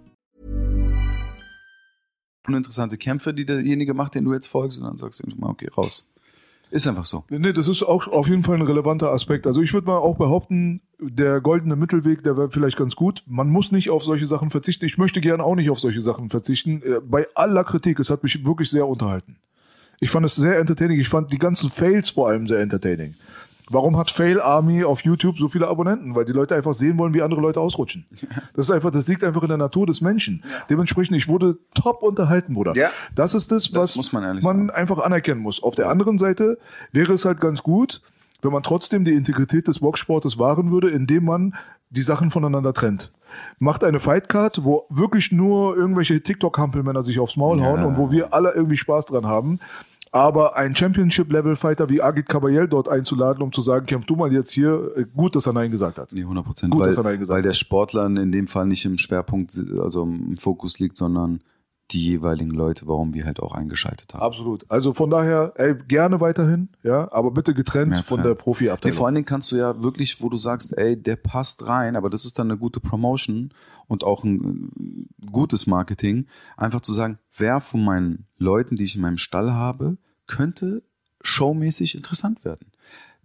Uninteressante 2.53 2.97
Kämpfe, 2.97 3.33
die 3.33 3.45
derjenige 3.45 3.93
macht, 3.93 4.15
den 4.15 4.25
du 4.25 4.33
jetzt 4.33 4.47
folgst 4.47 4.77
und 4.77 4.85
dann 4.85 4.97
sagst 4.97 5.19
du 5.19 5.23
irgendwann 5.23 5.47
mal, 5.47 5.51
okay, 5.51 5.69
raus. 5.75 6.11
Ist 6.71 6.87
einfach 6.87 7.05
so. 7.05 7.25
Nee, 7.29 7.51
das 7.51 7.67
ist 7.67 7.83
auch 7.83 8.07
auf 8.07 8.29
jeden 8.29 8.43
Fall 8.43 8.55
ein 8.55 8.61
relevanter 8.61 9.11
Aspekt. 9.11 9.45
Also 9.45 9.61
ich 9.61 9.73
würde 9.73 9.87
mal 9.87 9.97
auch 9.97 10.15
behaupten, 10.15 10.79
der 10.99 11.41
goldene 11.41 11.75
Mittelweg, 11.75 12.23
der 12.23 12.37
wäre 12.37 12.49
vielleicht 12.49 12.77
ganz 12.77 12.95
gut. 12.95 13.23
Man 13.27 13.49
muss 13.49 13.73
nicht 13.73 13.89
auf 13.89 14.05
solche 14.05 14.25
Sachen 14.25 14.51
verzichten. 14.51 14.85
Ich 14.85 14.97
möchte 14.97 15.19
gerne 15.19 15.43
auch 15.43 15.55
nicht 15.55 15.69
auf 15.69 15.81
solche 15.81 16.01
Sachen 16.01 16.29
verzichten. 16.29 16.81
Äh, 16.81 17.01
Bei 17.05 17.27
aller 17.35 17.65
Kritik, 17.65 17.99
es 17.99 18.09
hat 18.09 18.23
mich 18.23 18.45
wirklich 18.45 18.69
sehr 18.69 18.87
unterhalten. 18.87 19.35
Ich 19.99 20.11
fand 20.11 20.25
es 20.25 20.35
sehr 20.35 20.59
entertaining. 20.59 20.99
Ich 20.99 21.09
fand 21.09 21.33
die 21.33 21.37
ganzen 21.39 21.69
Fails 21.69 22.09
vor 22.09 22.29
allem 22.29 22.47
sehr 22.47 22.61
entertaining. 22.61 23.15
Warum 23.71 23.97
hat 23.97 24.11
Fail 24.11 24.41
Army 24.41 24.83
auf 24.83 25.01
YouTube 25.01 25.37
so 25.37 25.47
viele 25.47 25.67
Abonnenten? 25.67 26.13
Weil 26.13 26.25
die 26.25 26.33
Leute 26.33 26.55
einfach 26.55 26.73
sehen 26.73 26.99
wollen, 26.99 27.13
wie 27.13 27.21
andere 27.21 27.39
Leute 27.39 27.61
ausrutschen. 27.61 28.05
Das 28.53 28.65
ist 28.65 28.71
einfach, 28.71 28.91
das 28.91 29.07
liegt 29.07 29.23
einfach 29.23 29.43
in 29.43 29.49
der 29.49 29.57
Natur 29.57 29.87
des 29.87 30.01
Menschen. 30.01 30.43
Dementsprechend, 30.69 31.15
ich 31.15 31.27
wurde 31.27 31.57
top 31.73 32.03
unterhalten, 32.03 32.53
Bruder. 32.53 32.75
Ja. 32.75 32.89
Das 33.15 33.33
ist 33.33 33.51
das, 33.51 33.73
was 33.73 33.95
muss 33.95 34.11
man 34.11 34.39
man 34.41 34.69
einfach 34.69 34.99
anerkennen 34.99 35.41
muss. 35.41 35.63
Auf 35.63 35.75
der 35.75 35.89
anderen 35.89 36.17
Seite 36.17 36.57
wäre 36.91 37.13
es 37.13 37.23
halt 37.23 37.39
ganz 37.39 37.63
gut, 37.63 38.01
wenn 38.41 38.51
man 38.51 38.63
trotzdem 38.63 39.05
die 39.05 39.13
Integrität 39.13 39.67
des 39.67 39.79
Boxsportes 39.79 40.37
wahren 40.37 40.71
würde, 40.71 40.89
indem 40.89 41.25
man 41.25 41.55
die 41.89 42.01
Sachen 42.01 42.31
voneinander 42.31 42.73
trennt. 42.73 43.11
Macht 43.59 43.83
eine 43.83 43.99
Fightcard, 43.99 44.63
wo 44.63 44.85
wirklich 44.89 45.31
nur 45.31 45.77
irgendwelche 45.77 46.21
TikTok-Hampelmänner 46.21 47.03
sich 47.03 47.19
aufs 47.19 47.37
Maul 47.37 47.61
hauen 47.61 47.83
und 47.83 47.97
wo 47.97 48.11
wir 48.11 48.33
alle 48.33 48.51
irgendwie 48.51 48.77
Spaß 48.77 49.05
dran 49.05 49.25
haben. 49.25 49.59
Aber 50.13 50.57
ein 50.57 50.75
Championship-Level-Fighter 50.75 51.89
wie 51.89 52.01
Agit 52.01 52.27
Kabayel 52.27 52.67
dort 52.67 52.89
einzuladen, 52.89 53.41
um 53.41 53.53
zu 53.53 53.61
sagen, 53.61 53.85
kämpf 53.85 54.05
du 54.05 54.17
mal 54.17 54.31
jetzt 54.31 54.51
hier, 54.51 54.91
äh, 54.97 55.05
gut, 55.15 55.35
dass 55.37 55.47
er 55.47 55.53
Nein 55.53 55.71
gesagt 55.71 55.97
hat. 55.97 56.11
Nee, 56.11 56.21
100 56.23 56.45
Prozent. 56.45 56.71
Gut, 56.71 56.81
Weil, 56.81 56.89
dass 56.89 56.97
er 56.97 57.03
Nein 57.03 57.19
gesagt 57.19 57.35
weil 57.35 57.41
der 57.41 57.51
hat. 57.51 57.57
Sportler 57.57 58.05
in 58.07 58.31
dem 58.31 58.47
Fall 58.47 58.65
nicht 58.67 58.83
im 58.83 58.97
Schwerpunkt, 58.97 59.57
also 59.79 60.03
im 60.03 60.35
Fokus 60.35 60.79
liegt, 60.79 60.97
sondern 60.97 61.39
die 61.91 62.03
jeweiligen 62.05 62.51
Leute, 62.51 62.87
warum 62.87 63.13
wir 63.13 63.25
halt 63.25 63.39
auch 63.39 63.53
eingeschaltet 63.53 64.13
haben. 64.13 64.21
Absolut. 64.23 64.65
Also 64.69 64.93
von 64.93 65.09
daher, 65.09 65.53
ey, 65.55 65.75
gerne 65.87 66.21
weiterhin, 66.21 66.69
ja, 66.83 67.11
aber 67.11 67.31
bitte 67.31 67.53
getrennt 67.53 67.97
von 67.99 68.21
der 68.21 68.31
Nee, 68.31 68.35
Profi-Abteilung. 68.35 68.97
vor 68.97 69.05
allen 69.05 69.15
Dingen 69.15 69.25
kannst 69.25 69.51
du 69.51 69.57
ja 69.57 69.81
wirklich, 69.83 70.21
wo 70.21 70.29
du 70.29 70.37
sagst, 70.37 70.77
ey, 70.77 71.01
der 71.01 71.15
passt 71.17 71.67
rein, 71.67 71.95
aber 71.95 72.09
das 72.09 72.25
ist 72.25 72.39
dann 72.39 72.49
eine 72.49 72.57
gute 72.57 72.79
Promotion 72.79 73.53
und 73.87 74.03
auch 74.03 74.23
ein 74.23 75.07
äh, 75.19 75.25
gutes 75.31 75.67
Marketing, 75.67 76.27
einfach 76.57 76.81
zu 76.81 76.93
sagen, 76.93 77.19
wer 77.35 77.59
von 77.59 77.83
meinen 77.83 78.27
Leuten, 78.37 78.75
die 78.75 78.83
ich 78.83 78.95
in 78.95 79.01
meinem 79.01 79.17
Stall 79.17 79.51
habe, 79.53 79.97
könnte 80.27 80.83
showmäßig 81.21 81.95
interessant 81.95 82.43
werden. 82.45 82.71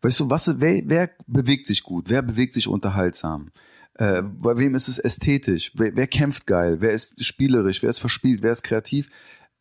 Weißt 0.03 0.21
du, 0.21 0.31
was, 0.31 0.61
wer, 0.61 0.83
wer 0.87 1.11
bewegt 1.27 1.67
sich 1.67 1.83
gut? 1.83 2.11
Wer 2.11 2.23
bewegt 2.23 2.55
sich 2.55 2.69
unterhaltsam? 2.69 3.51
Äh, 3.99 4.23
bei 4.23 4.57
wem 4.59 4.75
ist 4.75 4.89
es 4.89 4.99
ästhetisch? 4.99 5.73
Wer, 5.75 5.97
wer 5.97 6.07
kämpft 6.07 6.47
geil? 6.47 6.77
Wer 6.81 6.91
ist 6.91 7.25
spielerisch? 7.25 7.83
Wer 7.83 7.91
ist 7.91 7.99
verspielt? 7.99 8.43
Wer 8.43 8.53
ist 8.53 8.63
kreativ? 8.63 9.09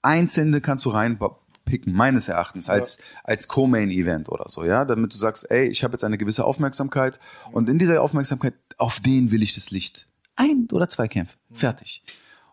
Einzelne 0.02 0.62
kannst 0.62 0.86
du 0.86 0.90
reinpicken, 0.90 1.94
meines 1.94 2.28
Erachtens, 2.28 2.70
als, 2.70 3.00
als 3.24 3.48
Co-Main-Event 3.48 4.30
oder 4.30 4.46
so, 4.50 4.64
ja, 4.66 4.86
damit 4.86 5.14
du 5.14 5.18
sagst, 5.18 5.50
ey, 5.50 5.68
ich 5.68 5.84
habe 5.84 5.94
jetzt 5.94 6.04
eine 6.04 6.18
gewisse 6.18 6.46
Aufmerksamkeit 6.46 7.20
und 7.52 7.70
in 7.70 7.80
dieser 7.80 8.02
Aufmerksamkeit, 8.02 8.54
auf 8.78 9.00
den 9.00 9.32
will 9.32 9.42
ich 9.42 9.56
das 9.56 9.72
Licht. 9.72 10.08
Ein 10.36 10.68
oder 10.72 10.88
zwei 10.90 11.08
Kämpfe. 11.08 11.38
Fertig. 11.54 12.04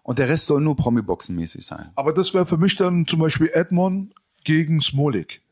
Und 0.03 0.19
der 0.19 0.29
Rest 0.29 0.47
soll 0.47 0.61
nur 0.61 0.77
Promi-Boxen-mäßig 0.77 1.65
sein. 1.65 1.91
aber 1.95 2.13
das 2.13 2.33
wäre 2.33 2.47
für 2.47 2.57
mich 2.57 2.77
dann 2.77 3.07
zum 3.07 3.19
Beispiel 3.19 3.51
Edmond 3.53 4.15
gegen 4.45 4.81
Smolik. 4.81 5.43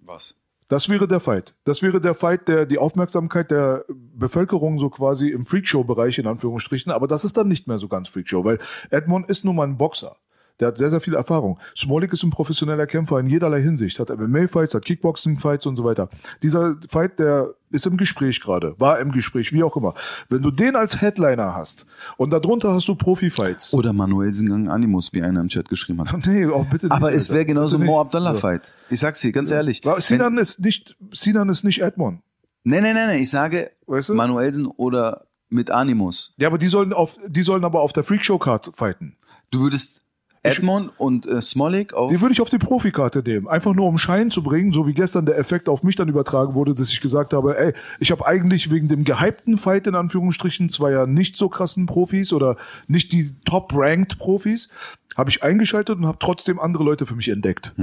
Was? 0.00 0.34
Das 0.68 0.90
wäre 0.90 1.08
der 1.08 1.20
Fight. 1.20 1.54
Das 1.64 1.82
wäre 1.82 1.98
der 1.98 2.14
Fight, 2.14 2.46
der 2.46 2.66
die 2.66 2.78
Aufmerksamkeit 2.78 3.50
der 3.50 3.86
Bevölkerung 3.88 4.78
so 4.78 4.90
quasi 4.90 5.30
im 5.30 5.46
Freakshow-Bereich 5.46 6.18
in 6.18 6.26
Anführungsstrichen, 6.26 6.92
aber 6.92 7.06
das 7.06 7.24
ist 7.24 7.38
dann 7.38 7.48
nicht 7.48 7.66
mehr 7.66 7.78
so 7.78 7.88
ganz 7.88 8.08
Freakshow, 8.08 8.44
weil 8.44 8.58
Edmond 8.90 9.30
ist 9.30 9.46
nun 9.46 9.56
mal 9.56 9.66
ein 9.66 9.78
Boxer. 9.78 10.16
Der 10.60 10.68
hat 10.68 10.76
sehr, 10.76 10.90
sehr 10.90 11.00
viel 11.00 11.14
Erfahrung. 11.14 11.58
Smolik 11.76 12.12
ist 12.12 12.22
ein 12.24 12.30
professioneller 12.30 12.86
Kämpfer 12.86 13.20
in 13.20 13.26
jederlei 13.26 13.62
Hinsicht. 13.62 13.98
Hat 14.00 14.10
MMA-Fights, 14.10 14.74
hat 14.74 14.84
Kickboxing-Fights 14.84 15.66
und 15.66 15.76
so 15.76 15.84
weiter. 15.84 16.08
Dieser 16.42 16.76
Fight, 16.88 17.18
der 17.20 17.54
ist 17.70 17.86
im 17.86 17.96
Gespräch 17.96 18.40
gerade, 18.40 18.74
war 18.78 18.98
im 18.98 19.12
Gespräch, 19.12 19.52
wie 19.52 19.62
auch 19.62 19.76
immer. 19.76 19.94
Wenn 20.28 20.42
du 20.42 20.50
den 20.50 20.74
als 20.74 21.00
Headliner 21.00 21.54
hast 21.54 21.86
und 22.16 22.30
darunter 22.32 22.72
hast 22.74 22.88
du 22.88 22.94
Profi-Fights. 22.94 23.72
Oder 23.74 23.92
Manuel 23.92 24.32
Singang 24.32 24.68
Animus, 24.68 25.12
wie 25.12 25.22
einer 25.22 25.40
im 25.40 25.48
Chat 25.48 25.68
geschrieben 25.68 26.00
hat. 26.00 26.08
Nee, 26.26 26.46
auch 26.46 26.66
bitte 26.66 26.86
nicht. 26.86 26.92
Aber 26.92 27.12
es 27.12 27.32
wäre 27.32 27.44
genauso. 27.44 27.78
Mo 27.78 28.00
Abdallah-Fight. 28.00 28.72
Ich 28.90 29.00
sag's 29.00 29.20
dir, 29.20 29.32
ganz 29.32 29.50
ehrlich. 29.50 29.84
Ja. 29.84 29.94
Wenn- 29.94 30.00
Sinan 30.00 30.38
ist 30.38 30.60
nicht, 30.60 30.96
Sinan 31.12 31.48
ist 31.48 31.62
nicht 31.64 31.82
Edmond. 31.82 32.20
Nee, 32.64 32.80
nee, 32.80 32.92
nee, 32.92 33.06
nee, 33.06 33.18
ich 33.18 33.30
sage 33.30 33.70
Weißt 33.86 34.08
du? 34.10 34.14
Manuelsen 34.14 34.66
oder 34.66 35.26
mit 35.48 35.70
Animus. 35.70 36.34
Ja, 36.36 36.48
aber 36.48 36.58
die 36.58 36.66
sollen 36.66 36.92
auf, 36.92 37.16
die 37.26 37.42
sollen 37.42 37.64
aber 37.64 37.80
auf 37.80 37.92
der 37.92 38.04
Freakshow-Card 38.04 38.72
fighten. 38.74 39.16
Du 39.50 39.60
würdest 39.62 40.02
Edmond 40.42 40.92
und 40.98 41.26
äh, 41.26 41.40
Smolik 41.40 41.94
auf. 41.94 42.10
Die 42.10 42.20
würde 42.20 42.32
ich 42.32 42.40
auf 42.40 42.48
die 42.48 42.58
Profikarte 42.58 43.22
nehmen. 43.22 43.48
Einfach 43.48 43.74
nur 43.74 43.86
um 43.86 43.98
Schein 43.98 44.30
zu 44.30 44.42
bringen, 44.42 44.72
so 44.72 44.86
wie 44.86 44.94
gestern 44.94 45.26
der 45.26 45.38
Effekt 45.38 45.68
auf 45.68 45.82
mich 45.82 45.96
dann 45.96 46.08
übertragen 46.08 46.54
wurde, 46.54 46.74
dass 46.74 46.92
ich 46.92 47.00
gesagt 47.00 47.32
habe, 47.32 47.58
ey, 47.58 47.72
ich 48.00 48.10
habe 48.10 48.26
eigentlich 48.26 48.70
wegen 48.70 48.88
dem 48.88 49.04
gehypten 49.04 49.56
Fight 49.56 49.86
in 49.86 49.94
Anführungsstrichen 49.94 50.68
zweier 50.68 51.06
nicht 51.06 51.36
so 51.36 51.48
krassen 51.48 51.86
Profis 51.86 52.32
oder 52.32 52.56
nicht 52.86 53.12
die 53.12 53.34
top-ranked 53.44 54.18
Profis, 54.18 54.68
habe 55.16 55.30
ich 55.30 55.42
eingeschaltet 55.42 55.98
und 55.98 56.06
habe 56.06 56.18
trotzdem 56.20 56.60
andere 56.60 56.84
Leute 56.84 57.04
für 57.04 57.16
mich 57.16 57.28
entdeckt. 57.28 57.74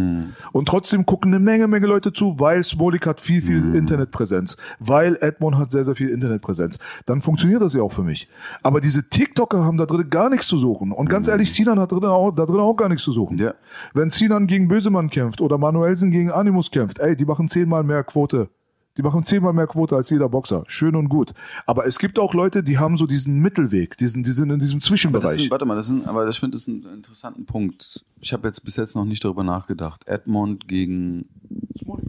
Und 0.54 0.68
trotzdem 0.70 1.06
gucken 1.06 1.34
eine 1.34 1.44
Menge, 1.44 1.68
Menge 1.68 1.86
Leute 1.86 2.14
zu, 2.14 2.40
weil 2.40 2.64
Smolik 2.64 3.06
hat 3.06 3.20
viel, 3.20 3.42
viel 3.42 3.76
Internetpräsenz, 3.76 4.56
weil 4.80 5.18
Edmond 5.20 5.58
hat 5.58 5.70
sehr, 5.70 5.84
sehr 5.84 5.96
viel 5.96 6.10
Internetpräsenz. 6.10 6.80
Dann 7.06 7.22
funktioniert 7.22 7.62
das 7.62 7.74
ja 7.74 7.82
auch 7.82 7.92
für 7.92 8.04
mich. 8.04 8.30
Aber 8.64 8.80
diese 8.80 9.10
TikToker 9.10 9.66
haben 9.66 9.76
da 9.76 9.86
drin 9.86 10.10
gar 10.10 10.30
nichts 10.30 10.48
zu 10.48 10.58
suchen. 10.58 10.94
Und 10.94 11.10
ganz 11.10 11.28
ehrlich, 11.28 11.52
Sinan 11.52 11.78
hat 11.78 11.92
drin 11.92 12.06
auch, 12.06 12.32
da 12.32 12.45
drin 12.46 12.60
auch 12.60 12.76
gar 12.76 12.90
nichts 12.90 13.04
zu 13.04 13.12
suchen. 13.12 13.38
Ja. 13.38 13.54
Wenn 13.94 14.10
Sinan 14.10 14.48
gegen 14.48 14.68
Bösemann 14.68 15.10
kämpft 15.10 15.42
oder 15.42 15.58
Manuelsen 15.58 16.12
gegen 16.12 16.32
Animus 16.32 16.72
kämpft, 16.72 17.00
ey, 17.00 17.16
die 17.16 17.26
machen 17.26 17.48
zehnmal 17.48 17.84
mehr 17.84 18.04
Quote. 18.04 18.50
Die 18.98 19.02
machen 19.02 19.26
zehnmal 19.26 19.52
mehr 19.52 19.68
Quote 19.68 19.96
als 19.96 20.10
jeder 20.10 20.30
Boxer. 20.30 20.64
Schön 20.68 20.96
und 20.96 21.10
gut. 21.10 21.34
Aber 21.66 21.86
es 21.86 22.00
gibt 22.00 22.18
auch 22.18 22.34
Leute, 22.34 22.64
die 22.64 22.78
haben 22.78 22.96
so 22.96 23.06
diesen 23.06 23.40
Mittelweg, 23.40 23.98
diesen, 23.98 24.24
die 24.24 24.32
sind 24.32 24.50
in 24.50 24.60
diesem 24.60 24.80
das 24.80 24.88
Zwischenbereich. 24.88 25.44
ist, 25.44 25.52
warte 25.52 25.66
mal, 25.66 25.76
das 25.76 25.90
ist, 25.90 26.08
aber 26.08 26.28
ich 26.30 26.40
finde 26.40 26.56
das 26.56 26.68
einen 26.68 26.86
interessanten 26.94 27.46
Punkt. 27.46 28.06
Ich 28.22 28.32
habe 28.32 28.48
jetzt 28.48 28.64
bis 28.64 28.78
jetzt 28.78 28.96
noch 28.96 29.04
nicht 29.04 29.24
darüber 29.24 29.44
nachgedacht. 29.44 30.08
Edmond 30.08 30.68
gegen 30.70 31.26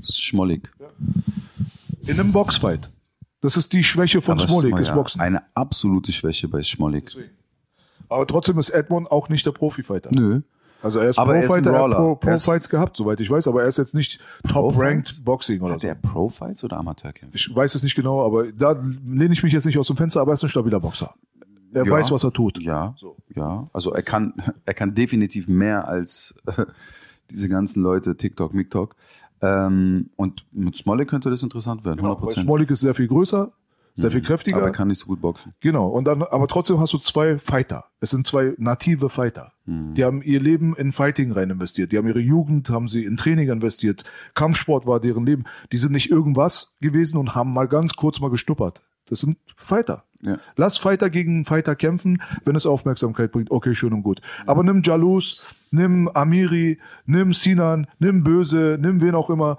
Schmolik. 0.02 0.72
in 2.02 2.20
einem 2.20 2.30
Boxfight. 2.30 2.90
Das 3.40 3.56
ist 3.56 3.72
die 3.72 3.82
Schwäche 3.82 4.22
von 4.22 4.38
Smolik, 4.38 4.78
ja 4.78 4.94
Boxen. 4.94 5.20
Eine 5.20 5.42
absolute 5.54 6.12
Schwäche 6.12 6.48
bei 6.48 6.62
Schmolik. 6.62 7.16
Aber 8.08 8.26
trotzdem 8.26 8.58
ist 8.58 8.70
Edmond 8.70 9.10
auch 9.10 9.28
nicht 9.28 9.44
der 9.46 9.52
Profifighter. 9.52 10.10
Nö. 10.12 10.40
Also 10.82 10.98
er 10.98 11.08
ist 11.08 11.18
er 11.18 11.24
Pro-Fighter, 11.24 11.72
er 11.72 11.82
hat. 11.82 11.90
Pro, 11.92 12.18
Er 12.26 12.34
ist- 12.34 12.44
Pro-Fights 12.44 12.68
gehabt, 12.68 12.96
soweit 12.96 13.18
ich 13.20 13.30
weiß, 13.30 13.48
aber 13.48 13.62
er 13.62 13.68
ist 13.68 13.78
jetzt 13.78 13.94
nicht 13.94 14.20
top-ranked 14.48 15.24
Boxing 15.24 15.60
oder 15.62 15.74
Hat 15.74 15.80
so. 15.80 15.86
der 15.86 15.94
Pro-Fights 15.96 16.62
oder 16.64 16.76
Amateurkämpfe? 16.78 17.34
Ich 17.36 17.54
weiß 17.54 17.74
es 17.74 17.82
nicht 17.82 17.94
genau, 17.96 18.24
aber 18.24 18.52
da 18.52 18.72
lehne 19.04 19.32
ich 19.32 19.42
mich 19.42 19.52
jetzt 19.52 19.64
nicht 19.64 19.78
aus 19.78 19.86
dem 19.88 19.96
Fenster, 19.96 20.20
aber 20.20 20.32
er 20.32 20.34
ist 20.34 20.42
ein 20.42 20.48
stabiler 20.48 20.78
Boxer. 20.78 21.14
Er 21.72 21.84
Ja. 21.84 21.90
weiß, 21.90 22.10
was 22.12 22.22
er 22.24 22.32
tut. 22.32 22.60
Ja, 22.62 22.94
ja. 23.34 23.66
Also 23.72 23.92
er 23.94 24.02
kann, 24.02 24.34
er 24.64 24.74
kann 24.74 24.94
definitiv 24.94 25.48
mehr 25.48 25.88
als 25.88 26.36
äh, 26.46 26.66
diese 27.30 27.48
ganzen 27.48 27.82
Leute, 27.82 28.16
TikTok, 28.16 28.54
MikTok. 28.54 28.94
Ähm, 29.42 30.10
und 30.16 30.46
mit 30.52 30.76
Smolley 30.76 31.04
könnte 31.06 31.30
das 31.30 31.42
interessant 31.42 31.84
werden, 31.84 31.98
100 31.98 32.16
Weil 32.18 32.22
Prozent. 32.22 32.44
Smolik 32.44 32.70
ist 32.70 32.80
sehr 32.80 32.94
viel 32.94 33.08
größer, 33.08 33.50
sehr 33.96 34.10
viel 34.10 34.22
kräftiger. 34.22 34.58
Aber 34.58 34.66
er 34.66 34.72
kann 34.72 34.88
nicht 34.88 35.00
so 35.00 35.06
gut 35.06 35.20
boxen. 35.20 35.54
Genau. 35.60 35.88
Und 35.88 36.04
dann, 36.04 36.22
aber 36.22 36.46
trotzdem 36.46 36.78
hast 36.78 36.92
du 36.92 36.98
zwei 36.98 37.38
Fighter. 37.38 37.86
Es 38.00 38.10
sind 38.10 38.26
zwei 38.26 38.54
native 38.58 39.08
Fighter. 39.08 39.52
Die 39.68 40.04
haben 40.04 40.22
ihr 40.22 40.38
Leben 40.38 40.76
in 40.76 40.92
Fighting 40.92 41.32
rein 41.32 41.50
investiert. 41.50 41.90
Die 41.90 41.98
haben 41.98 42.06
ihre 42.06 42.20
Jugend, 42.20 42.70
haben 42.70 42.86
sie 42.86 43.04
in 43.04 43.16
Training 43.16 43.48
investiert. 43.48 44.04
Kampfsport 44.34 44.86
war 44.86 45.00
deren 45.00 45.26
Leben. 45.26 45.42
Die 45.72 45.76
sind 45.76 45.90
nicht 45.90 46.08
irgendwas 46.08 46.76
gewesen 46.80 47.16
und 47.16 47.34
haben 47.34 47.52
mal 47.52 47.66
ganz 47.66 47.94
kurz 47.94 48.20
mal 48.20 48.30
gestuppert. 48.30 48.80
Das 49.08 49.20
sind 49.20 49.38
Fighter. 49.56 50.04
Ja. 50.22 50.38
Lass 50.54 50.78
Fighter 50.78 51.10
gegen 51.10 51.44
Fighter 51.44 51.74
kämpfen, 51.74 52.22
wenn 52.44 52.54
es 52.54 52.64
Aufmerksamkeit 52.64 53.32
bringt. 53.32 53.50
Okay, 53.50 53.74
schön 53.74 53.92
und 53.92 54.04
gut. 54.04 54.20
Aber 54.46 54.62
nimm 54.62 54.82
Jalous, 54.84 55.42
nimm 55.72 56.08
Amiri, 56.08 56.78
nimm 57.04 57.32
Sinan, 57.32 57.88
nimm 57.98 58.22
Böse, 58.22 58.78
nimm 58.80 59.00
wen 59.00 59.16
auch 59.16 59.30
immer. 59.30 59.58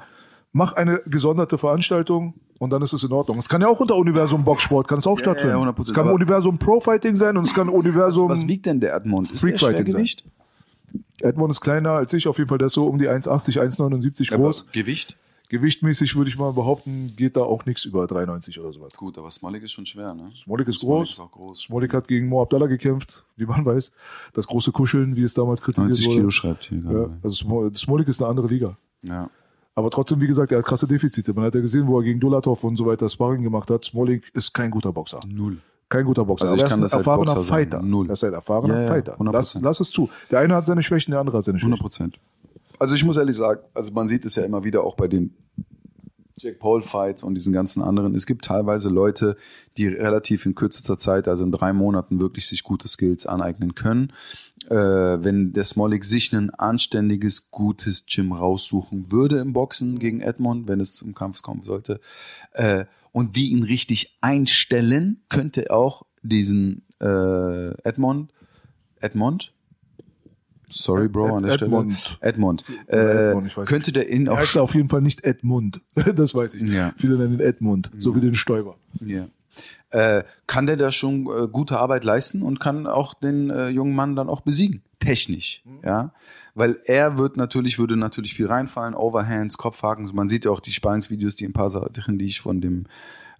Mach 0.53 0.71
eine 0.71 1.01
gesonderte 1.05 1.57
Veranstaltung 1.57 2.35
und 2.59 2.69
dann 2.71 2.81
ist 2.81 2.93
es 2.93 3.03
in 3.03 3.11
Ordnung. 3.11 3.37
Es 3.37 3.47
kann 3.49 3.61
ja 3.61 3.67
auch 3.67 3.79
unter 3.79 3.95
Universum 3.95 4.43
Boxsport, 4.43 4.87
kann 4.87 4.99
es 4.99 5.07
auch 5.07 5.17
ja, 5.17 5.23
stattfinden. 5.25 5.55
100%. 5.55 5.79
es 5.81 5.93
kann 5.93 6.07
Universum 6.09 6.57
Pro 6.57 6.79
Fighting 6.79 7.15
sein 7.15 7.37
und 7.37 7.45
es 7.45 7.53
kann 7.53 7.69
Universum. 7.69 8.29
Was 8.29 8.47
wiegt 8.47 8.65
denn 8.65 8.79
der 8.79 8.95
Edmond? 8.95 9.31
Ist 9.31 9.41
Freak 9.41 9.57
der 9.57 9.59
Fighting 9.69 9.85
Schwergewicht? 9.85 10.23
Edmond 11.21 11.51
ist 11.51 11.61
kleiner 11.61 11.91
als 11.91 12.13
ich, 12.13 12.27
auf 12.27 12.37
jeden 12.37 12.47
Fall. 12.49 12.57
Der 12.57 12.67
ist 12.67 12.73
so 12.73 12.85
um 12.87 12.97
die 12.97 13.09
1,80, 13.09 13.59
1,79 13.59 14.35
groß. 14.35 14.61
Aber 14.61 14.71
Gewicht? 14.71 15.15
Gewichtmäßig 15.49 16.15
würde 16.17 16.29
ich 16.29 16.37
mal 16.37 16.51
behaupten, 16.51 17.13
geht 17.15 17.37
da 17.37 17.41
auch 17.41 17.65
nichts 17.65 17.85
über 17.85 18.05
93 18.05 18.59
oder 18.59 18.73
sowas. 18.73 18.93
Gut, 18.97 19.17
aber 19.17 19.31
Smolik 19.31 19.63
ist 19.63 19.71
schon 19.71 19.85
schwer, 19.85 20.13
ne? 20.13 20.29
Smolik 20.43 20.67
ist 20.67 20.81
Smolik 20.81 20.97
groß. 21.05 21.09
ist 21.11 21.19
auch 21.21 21.31
groß. 21.31 21.59
Smolik 21.61 21.93
hat 21.93 22.05
gegen 22.09 22.27
Mo 22.27 22.41
Abdallah 22.41 22.67
gekämpft, 22.67 23.23
wie 23.37 23.45
man 23.45 23.63
weiß. 23.65 23.93
Das 24.33 24.45
große 24.45 24.73
Kuscheln, 24.73 25.15
wie 25.15 25.23
es 25.23 25.33
damals 25.33 25.61
kritisiert 25.61 25.87
90 25.89 26.05
wurde. 26.07 26.17
Kilo 26.17 26.29
schreibt 26.31 26.65
hier 26.65 26.79
Ja, 26.79 26.91
gerade. 26.91 27.17
also 27.23 27.45
Smo- 27.45 27.73
Smolik 27.73 28.09
ist 28.09 28.21
eine 28.21 28.29
andere 28.29 28.47
Liga. 28.47 28.77
Ja. 29.03 29.29
Aber 29.77 29.91
trotzdem, 29.91 30.19
wie 30.21 30.25
gesagt, 30.25 30.51
er 30.51 30.57
hat 30.57 30.65
krasse 30.65 30.87
Defizite. 30.87 31.35
Man 31.35 31.45
hat 31.45 31.53
ja 31.53 31.61
gesehen, 31.61 31.85
wo 31.85 31.99
er 31.99 32.03
gegen 32.03 32.19
Dolatov 32.19 32.63
und 32.63 32.77
so 32.77 32.87
weiter 32.87 33.07
Sparring 33.07 33.43
gemacht 33.43 33.69
hat. 33.69 33.85
Smolik 33.85 34.31
ist 34.33 34.51
kein 34.51 34.71
guter 34.71 34.91
Boxer. 34.91 35.19
Null. 35.27 35.59
Kein 35.87 36.03
guter 36.03 36.25
Boxer. 36.25 36.45
Also 36.45 36.55
ich 36.55 36.61
aber 36.63 36.67
er 36.67 36.75
kann 36.75 36.83
ist 36.83 36.93
das 36.93 36.93
ein 36.93 36.97
als 36.97 37.07
erfahrener 37.07 37.31
sagen. 37.43 37.47
Fighter. 37.47 37.81
Null. 37.83 38.07
Er 38.07 38.13
ist 38.13 38.23
ein 38.23 38.33
erfahrener 38.33 38.73
Ja, 38.73 38.81
ja, 38.81 38.87
Fighter. 38.87 39.19
100%. 39.19 39.31
Lass, 39.31 39.53
lass 39.61 39.79
es 39.79 39.91
zu. 39.91 40.09
Der 40.31 40.39
eine 40.39 40.55
hat 40.55 40.65
seine 40.65 40.81
Schwächen, 40.81 41.11
der 41.11 41.19
andere 41.19 41.37
hat 41.37 41.45
seine 41.45 41.59
100 41.59 41.77
Schwächen. 41.77 41.83
Prozent. 41.83 42.19
Also 42.79 42.95
ich 42.95 43.05
muss 43.05 43.17
ehrlich 43.17 43.35
sagen, 43.35 43.61
also 43.75 43.91
man 43.91 44.07
sieht 44.07 44.25
es 44.25 44.33
ja 44.35 44.45
immer 44.45 44.63
wieder 44.63 44.83
auch 44.83 44.95
bei 44.95 45.07
den 45.07 45.35
Jack 46.39 46.57
Paul 46.57 46.81
Fights 46.81 47.21
und 47.21 47.35
diesen 47.35 47.53
ganzen 47.53 47.83
anderen. 47.83 48.15
Es 48.15 48.25
gibt 48.25 48.45
teilweise 48.45 48.89
Leute, 48.89 49.37
die 49.77 49.85
relativ 49.87 50.47
in 50.47 50.55
kürzester 50.55 50.97
Zeit, 50.97 51.27
also 51.27 51.43
in 51.43 51.51
drei 51.51 51.71
Monaten, 51.71 52.19
wirklich 52.19 52.47
sich 52.47 52.63
gute 52.63 52.87
Skills 52.87 53.27
aneignen 53.27 53.75
können. 53.75 54.11
Äh, 54.69 55.23
wenn 55.23 55.53
der 55.53 55.63
Smolik 55.63 56.03
sich 56.03 56.33
ein 56.33 56.49
anständiges, 56.49 57.51
gutes 57.51 58.05
Gym 58.05 58.33
raussuchen 58.33 59.11
würde 59.11 59.39
im 59.39 59.53
Boxen 59.53 59.97
gegen 59.99 60.21
Edmond, 60.21 60.67
wenn 60.67 60.79
es 60.81 60.93
zum 60.93 61.13
Kampf 61.13 61.41
kommen 61.41 61.63
sollte, 61.63 61.99
äh, 62.53 62.85
und 63.13 63.35
die 63.37 63.49
ihn 63.51 63.63
richtig 63.63 64.17
einstellen, 64.21 65.23
könnte 65.29 65.69
er 65.69 65.77
auch 65.77 66.05
diesen 66.21 66.85
äh, 66.99 67.69
Edmond, 67.87 68.31
Edmond, 68.99 69.53
Sorry, 70.69 71.07
Bro, 71.07 71.27
Ed- 71.27 71.33
an 71.35 71.43
der 71.43 71.53
Edmond. 71.53 71.93
Stelle. 71.93 72.17
Edmond. 72.21 72.63
Äh, 72.87 73.33
weiß 73.55 73.69
könnte 73.69 73.93
der 73.93 74.09
ihn 74.09 74.27
Er 74.27 74.33
auch 74.33 74.37
heißt 74.39 74.57
auf 74.57 74.75
jeden 74.75 74.89
Fall 74.89 75.01
nicht 75.01 75.23
Edmund. 75.23 75.79
Das 76.15 76.35
weiß 76.35 76.55
ich. 76.55 76.69
Ja. 76.69 76.93
Viele 76.97 77.15
nennen 77.17 77.35
ihn 77.35 77.39
Edmund, 77.39 77.89
so 77.97 78.15
wie 78.15 78.19
den 78.19 78.35
Stoiber. 78.35 78.75
Ja. 78.99 79.27
Äh, 79.89 80.23
kann 80.47 80.67
der 80.67 80.75
da 80.75 80.91
schon 80.91 81.27
äh, 81.27 81.47
gute 81.47 81.79
Arbeit 81.79 82.03
leisten 82.03 82.41
und 82.41 82.59
kann 82.59 82.87
auch 82.87 83.13
den 83.13 83.49
äh, 83.49 83.69
jungen 83.69 83.95
Mann 83.95 84.17
dann 84.17 84.29
auch 84.29 84.41
besiegen, 84.41 84.83
technisch, 84.99 85.63
ja, 85.81 86.11
weil 86.55 86.77
er 86.85 87.17
wird 87.17 87.37
natürlich 87.37 87.79
würde 87.79 87.95
natürlich 87.95 88.33
viel 88.33 88.47
reinfallen, 88.47 88.95
Overhands, 88.95 89.57
Kopfhaken, 89.57 90.09
man 90.13 90.27
sieht 90.27 90.43
ja 90.43 90.51
auch 90.51 90.59
die 90.59 90.73
Sparringsvideos, 90.73 91.37
die 91.37 91.45
ein 91.45 91.53
paar 91.53 91.69
Sachen, 91.69 92.19
die 92.19 92.25
ich 92.25 92.41
von 92.41 92.59
dem 92.59 92.87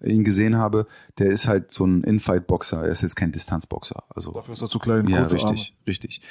äh, 0.00 0.10
ihn 0.10 0.24
gesehen 0.24 0.56
habe, 0.56 0.86
der 1.18 1.26
ist 1.26 1.48
halt 1.48 1.70
so 1.70 1.84
ein 1.84 2.02
Infight-Boxer, 2.02 2.82
er 2.82 2.88
ist 2.88 3.02
jetzt 3.02 3.16
kein 3.16 3.30
Distanzboxer, 3.30 4.04
also 4.08 4.32
Dafür 4.32 4.54
ist 4.54 4.62
er 4.62 4.70
zu 4.70 4.78
klein, 4.78 5.06
ja, 5.08 5.24
richtig, 5.24 5.74
richtig. 5.86 6.22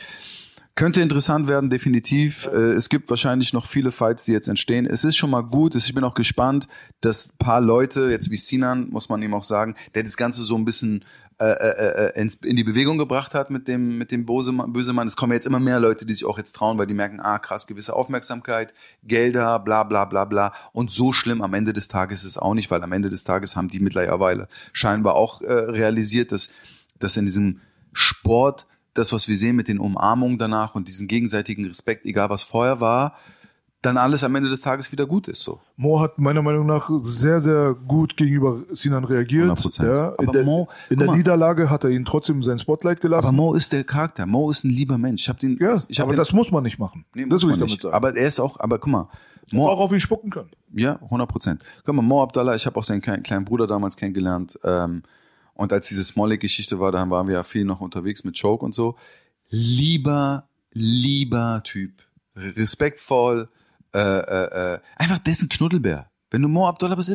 Könnte 0.77 1.01
interessant 1.01 1.47
werden, 1.47 1.71
definitiv. 1.71 2.47
Äh, 2.53 2.73
Es 2.73 2.89
gibt 2.89 3.09
wahrscheinlich 3.09 3.51
noch 3.51 3.65
viele 3.65 3.91
Fights, 3.91 4.25
die 4.25 4.31
jetzt 4.31 4.47
entstehen. 4.47 4.85
Es 4.85 5.03
ist 5.03 5.17
schon 5.17 5.31
mal 5.31 5.41
gut. 5.41 5.73
Ich 5.73 5.91
bin 5.91 6.03
auch 6.03 6.13
gespannt, 6.13 6.67
dass 7.01 7.29
ein 7.29 7.37
paar 7.39 7.61
Leute, 7.61 8.11
jetzt 8.11 8.29
wie 8.29 8.35
Sinan, 8.35 8.91
muss 8.91 9.09
man 9.09 9.19
ihm 9.23 9.33
auch 9.33 9.43
sagen, 9.43 9.73
der 9.95 10.03
das 10.03 10.17
Ganze 10.17 10.43
so 10.43 10.55
ein 10.55 10.65
bisschen 10.65 11.03
äh, 11.39 11.45
äh, 11.47 12.11
äh, 12.19 12.29
in 12.43 12.55
die 12.55 12.63
Bewegung 12.63 12.99
gebracht 12.99 13.33
hat 13.33 13.49
mit 13.49 13.67
dem 13.67 13.97
mit 13.97 14.11
dem 14.11 14.27
Bosemann, 14.27 14.71
Bösemann. 14.71 15.07
Es 15.07 15.15
kommen 15.15 15.33
jetzt 15.33 15.47
immer 15.47 15.59
mehr 15.59 15.79
Leute, 15.79 16.05
die 16.05 16.13
sich 16.13 16.25
auch 16.25 16.37
jetzt 16.37 16.55
trauen, 16.55 16.77
weil 16.77 16.85
die 16.85 16.93
merken, 16.93 17.19
ah 17.21 17.39
krass, 17.39 17.65
gewisse 17.65 17.95
Aufmerksamkeit, 17.95 18.71
Gelder, 19.03 19.57
bla 19.57 19.83
bla 19.83 20.05
bla 20.05 20.25
bla. 20.25 20.53
Und 20.73 20.91
so 20.91 21.11
schlimm 21.11 21.41
am 21.41 21.55
Ende 21.55 21.73
des 21.73 21.87
Tages 21.87 22.19
ist 22.19 22.27
es 22.27 22.37
auch 22.37 22.53
nicht, 22.53 22.69
weil 22.69 22.83
am 22.83 22.91
Ende 22.91 23.09
des 23.09 23.23
Tages 23.23 23.55
haben 23.55 23.67
die 23.67 23.79
mittlerweile 23.79 24.47
scheinbar 24.73 25.15
auch 25.15 25.41
äh, 25.41 25.51
realisiert, 25.51 26.31
dass 26.31 26.49
dass 26.99 27.17
in 27.17 27.25
diesem 27.25 27.61
Sport 27.93 28.67
das, 28.97 29.11
was 29.11 29.27
wir 29.27 29.35
sehen 29.37 29.55
mit 29.55 29.67
den 29.67 29.79
Umarmungen 29.79 30.37
danach 30.37 30.75
und 30.75 30.87
diesen 30.87 31.07
gegenseitigen 31.07 31.65
Respekt, 31.65 32.05
egal 32.05 32.29
was 32.29 32.43
vorher 32.43 32.79
war, 32.79 33.15
dann 33.81 33.97
alles 33.97 34.23
am 34.23 34.33
Ende 34.35 34.49
des 34.49 34.61
Tages 34.61 34.91
wieder 34.91 35.05
gut 35.05 35.27
ist. 35.27 35.43
So. 35.43 35.59
Mo 35.75 35.99
hat 35.99 36.17
meiner 36.17 36.41
Meinung 36.41 36.65
nach 36.65 36.89
sehr, 37.03 37.39
sehr 37.39 37.75
gut 37.75 38.17
gegenüber 38.17 38.63
Sinan 38.71 39.03
reagiert. 39.03 39.49
100%. 39.49 39.85
Ja, 39.85 40.09
in 40.09 40.13
Aber 40.27 40.31
der, 40.31 40.43
Mo, 40.43 40.67
in 40.89 40.97
der 40.97 41.07
mal. 41.07 41.17
Niederlage 41.17 41.69
hat 41.69 41.83
er 41.83 41.91
ihn 41.91 42.03
trotzdem 42.03 42.41
sein 42.41 42.57
Spotlight 42.57 43.01
gelassen. 43.01 43.27
Aber 43.27 43.35
Mo 43.35 43.53
ist 43.53 43.71
der 43.71 43.83
Charakter. 43.83 44.25
Mo 44.25 44.49
ist 44.49 44.63
ein 44.63 44.71
lieber 44.71 44.97
Mensch. 44.97 45.23
Ich 45.23 45.29
hab 45.29 45.39
den, 45.39 45.57
ja, 45.61 45.83
ich 45.87 45.99
hab 45.99 46.05
aber 46.07 46.15
den, 46.15 46.17
das 46.17 46.33
muss 46.33 46.51
man 46.51 46.63
nicht 46.63 46.79
machen. 46.79 47.05
nee, 47.13 47.23
das 47.23 47.29
muss 47.29 47.43
will 47.43 47.49
ich 47.51 47.55
damit 47.59 47.71
nicht. 47.71 47.81
sagen. 47.81 47.93
Aber 47.93 48.15
er 48.15 48.27
ist 48.27 48.39
auch, 48.39 48.59
aber 48.59 48.79
guck 48.79 48.91
mal, 48.91 49.07
Mo, 49.51 49.69
auch 49.69 49.79
auf 49.79 49.91
ihn 49.91 49.99
spucken 49.99 50.31
können. 50.31 50.49
Ja, 50.73 50.95
100 51.03 51.29
Prozent. 51.29 51.63
Guck 51.85 51.95
mal, 51.95 52.01
Mo 52.01 52.23
Abdallah, 52.23 52.55
ich 52.55 52.65
habe 52.65 52.77
auch 52.77 52.83
seinen 52.83 53.01
kleinen, 53.01 53.23
kleinen 53.23 53.45
Bruder 53.45 53.67
damals 53.67 53.95
kennengelernt. 53.95 54.59
Ähm, 54.63 55.03
und 55.57 55.73
als 55.73 55.89
diese 55.89 56.03
Smolik-Geschichte 56.03 56.79
war, 56.79 56.91
dann 56.91 57.09
waren 57.09 57.27
wir 57.27 57.33
ja 57.33 57.43
viel 57.43 57.65
noch 57.65 57.81
unterwegs 57.81 58.23
mit 58.23 58.39
Choke 58.39 58.63
und 58.63 58.75
so. 58.75 58.95
Lieber, 59.49 60.47
lieber 60.71 61.61
Typ. 61.63 62.03
Respektvoll. 62.35 63.49
Äh, 63.93 63.99
äh, 63.99 64.73
äh, 64.75 64.79
einfach 64.97 65.17
dessen 65.17 65.49
Knuddelbär. 65.49 66.11
Wenn 66.29 66.43
du 66.43 66.47
Mo 66.47 66.67
Abdallah 66.67 66.95
bist, 66.95 67.11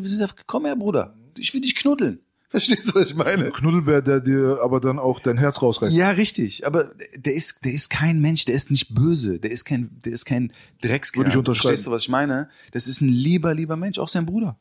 komm 0.46 0.64
her, 0.64 0.74
Bruder. 0.74 1.14
Ich 1.38 1.54
will 1.54 1.60
dich 1.60 1.76
knuddeln. 1.76 2.20
Verstehst 2.48 2.90
du, 2.90 3.00
was 3.00 3.06
ich 3.06 3.14
meine? 3.14 3.50
Knuddelbär, 3.50 4.02
der 4.02 4.20
dir 4.20 4.58
aber 4.62 4.80
dann 4.80 4.98
auch 4.98 5.20
dein 5.20 5.38
Herz 5.38 5.62
rausreißt. 5.62 5.92
Ja, 5.94 6.10
richtig. 6.10 6.66
Aber 6.66 6.90
der 7.16 7.34
ist, 7.34 7.64
der 7.64 7.72
ist 7.72 7.88
kein 7.88 8.20
Mensch, 8.20 8.44
der 8.44 8.54
ist 8.56 8.70
nicht 8.70 8.94
böse, 8.94 9.38
der 9.38 9.52
ist 9.52 9.64
kein, 9.64 9.98
der 10.04 10.12
ist 10.12 10.24
kein 10.24 10.52
Dreckskerl. 10.82 11.20
Würde 11.20 11.30
ich 11.30 11.36
unterschreiben. 11.36 11.68
Verstehst 11.68 11.86
du, 11.86 11.92
was 11.92 12.02
ich 12.02 12.08
meine? 12.08 12.50
Das 12.72 12.88
ist 12.88 13.00
ein 13.00 13.08
lieber, 13.08 13.54
lieber 13.54 13.76
Mensch, 13.76 13.98
auch 13.98 14.08
sein 14.08 14.26
Bruder. 14.26 14.58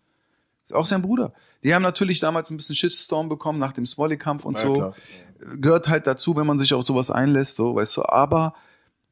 Auch 0.72 0.86
sein 0.86 1.02
Bruder. 1.02 1.34
Die 1.63 1.74
haben 1.76 1.84
natürlich 1.84 2.19
damals 2.19 2.50
ein 2.50 2.58
bisschen 2.58 2.76
Shitstorm 2.76 3.30
bekommen 3.30 3.60
nach 3.60 3.74
dem 3.74 3.86
Smolly-Kampf 3.86 4.45
und 4.45 4.58
Ja, 4.58 4.62
so. 4.65 4.74
klar. 4.74 4.95
Gehört 5.60 5.88
halt 5.89 6.06
dazu, 6.08 6.36
wenn 6.36 6.45
man 6.45 6.60
sich 6.60 6.74
auf 6.74 6.84
sowas 6.84 7.10
einlässt, 7.10 7.56
so, 7.58 7.76
weißt 7.76 7.97
du. 7.97 8.06
Aber 8.06 8.54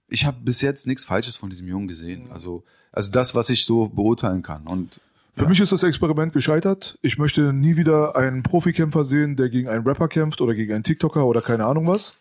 ich 0.07 0.25
habe 0.25 0.38
bis 0.41 0.62
jetzt 0.62 0.88
nichts 0.88 1.05
Falsches 1.05 1.35
von 1.35 1.49
diesem 1.49 1.67
Jungen 1.67 1.88
gesehen. 1.88 2.29
Also, 2.31 2.63
also 2.91 3.12
das, 3.12 3.33
was 3.35 3.49
ich 3.49 3.65
so 3.65 3.89
beurteilen 3.89 4.41
kann. 4.41 4.65
Und 4.67 4.99
Für 5.33 5.47
mich 5.47 5.59
ist 5.59 5.71
das 5.71 5.83
Experiment 5.83 6.33
gescheitert. 6.33 6.97
Ich 7.01 7.17
möchte 7.17 7.53
nie 7.53 7.77
wieder 7.77 8.15
einen 8.15 8.43
Profikämpfer 8.43 9.03
sehen, 9.03 9.35
der 9.35 9.49
gegen 9.49 9.69
einen 9.69 9.88
Rapper 9.88 10.07
kämpft 10.07 10.41
oder 10.41 10.53
gegen 10.53 10.73
einen 10.73 10.83
TikToker 10.83 11.25
oder 11.25 11.41
keine 11.41 11.65
Ahnung 11.65 11.88
was. 11.88 12.19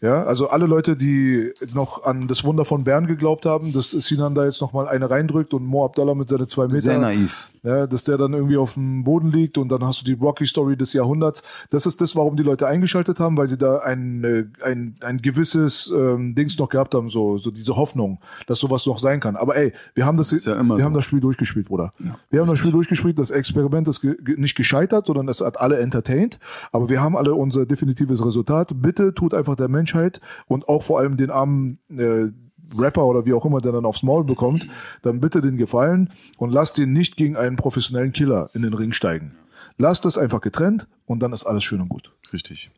Ja, 0.00 0.24
also 0.24 0.48
alle 0.48 0.66
Leute, 0.66 0.96
die 0.96 1.52
noch 1.72 2.04
an 2.04 2.28
das 2.28 2.44
Wunder 2.44 2.64
von 2.64 2.84
Bern 2.84 3.06
geglaubt 3.06 3.46
haben, 3.46 3.72
dass 3.72 3.90
Sinan 3.90 4.34
da 4.34 4.44
jetzt 4.44 4.60
nochmal 4.60 4.88
eine 4.88 5.08
reindrückt 5.10 5.54
und 5.54 5.64
Mo 5.64 5.84
Abdallah 5.84 6.14
mit 6.14 6.28
seinen 6.28 6.48
zwei 6.48 6.66
Meter. 6.66 6.80
sehr 6.80 6.98
naiv. 6.98 7.50
Ja, 7.62 7.86
dass 7.88 8.04
der 8.04 8.16
dann 8.16 8.32
irgendwie 8.32 8.58
auf 8.58 8.74
dem 8.74 9.02
Boden 9.02 9.32
liegt 9.32 9.58
und 9.58 9.70
dann 9.70 9.82
hast 9.84 10.00
du 10.00 10.04
die 10.04 10.12
Rocky-Story 10.12 10.76
des 10.76 10.92
Jahrhunderts. 10.92 11.42
Das 11.70 11.84
ist 11.84 12.00
das, 12.00 12.14
warum 12.14 12.36
die 12.36 12.44
Leute 12.44 12.68
eingeschaltet 12.68 13.18
haben, 13.18 13.36
weil 13.36 13.48
sie 13.48 13.58
da 13.58 13.78
ein, 13.78 14.22
äh, 14.22 14.44
ein, 14.62 14.96
ein 15.00 15.18
gewisses 15.18 15.92
ähm, 15.96 16.36
Dings 16.36 16.56
noch 16.58 16.68
gehabt 16.68 16.94
haben, 16.94 17.10
so, 17.10 17.38
so 17.38 17.50
diese 17.50 17.74
Hoffnung, 17.74 18.20
dass 18.46 18.60
sowas 18.60 18.86
noch 18.86 19.00
sein 19.00 19.18
kann. 19.18 19.34
Aber 19.34 19.56
ey, 19.56 19.72
wir 19.94 20.06
haben 20.06 20.16
das, 20.16 20.30
ja 20.44 20.54
immer 20.54 20.76
wir 20.76 20.80
so. 20.80 20.84
haben 20.84 20.94
das 20.94 21.04
Spiel 21.04 21.18
durchgespielt, 21.18 21.66
Bruder. 21.66 21.90
wir 22.30 22.40
haben 22.40 22.48
das 22.48 22.58
Spiel 22.58 22.70
durchgespielt, 22.70 23.18
das 23.18 23.30
Experiment 23.30 23.88
ist 23.88 24.00
ge 24.00 24.14
nicht 24.36 24.56
gescheitert, 24.56 25.06
sondern 25.06 25.26
es 25.28 25.40
hat 25.40 25.58
alle 25.58 25.78
entertained. 25.78 26.38
Aber 26.70 26.88
wir 26.88 27.00
haben 27.00 27.16
alle 27.16 27.34
unser 27.34 27.66
definitives 27.66 28.24
Resultat. 28.24 28.74
Bitte 28.76 29.12
tut 29.12 29.34
einfach 29.34 29.56
der 29.56 29.68
Menschheit 29.96 30.20
und 30.46 30.68
auch 30.68 30.82
vor 30.82 30.98
allem 31.00 31.16
den 31.16 31.30
armen 31.30 31.78
äh, 31.90 32.28
Rapper 32.76 33.06
oder 33.06 33.26
wie 33.26 33.32
auch 33.32 33.44
immer, 33.44 33.60
der 33.60 33.72
dann 33.72 33.84
aufs 33.84 34.02
Maul 34.02 34.24
bekommt, 34.24 34.68
dann 35.02 35.20
bitte 35.20 35.40
den 35.40 35.56
Gefallen 35.56 36.10
und 36.36 36.50
lasst 36.50 36.78
ihn 36.78 36.92
nicht 36.92 37.16
gegen 37.16 37.36
einen 37.36 37.56
professionellen 37.56 38.12
Killer 38.12 38.50
in 38.54 38.62
den 38.62 38.74
Ring 38.74 38.92
steigen. 38.92 39.36
Lasst 39.78 40.04
das 40.04 40.18
einfach 40.18 40.40
getrennt 40.40 40.88
und 41.04 41.20
dann 41.20 41.32
ist 41.32 41.44
alles 41.44 41.62
schön 41.64 41.80
und 41.80 41.88
gut. 41.88 42.12
Richtig. 42.32 42.70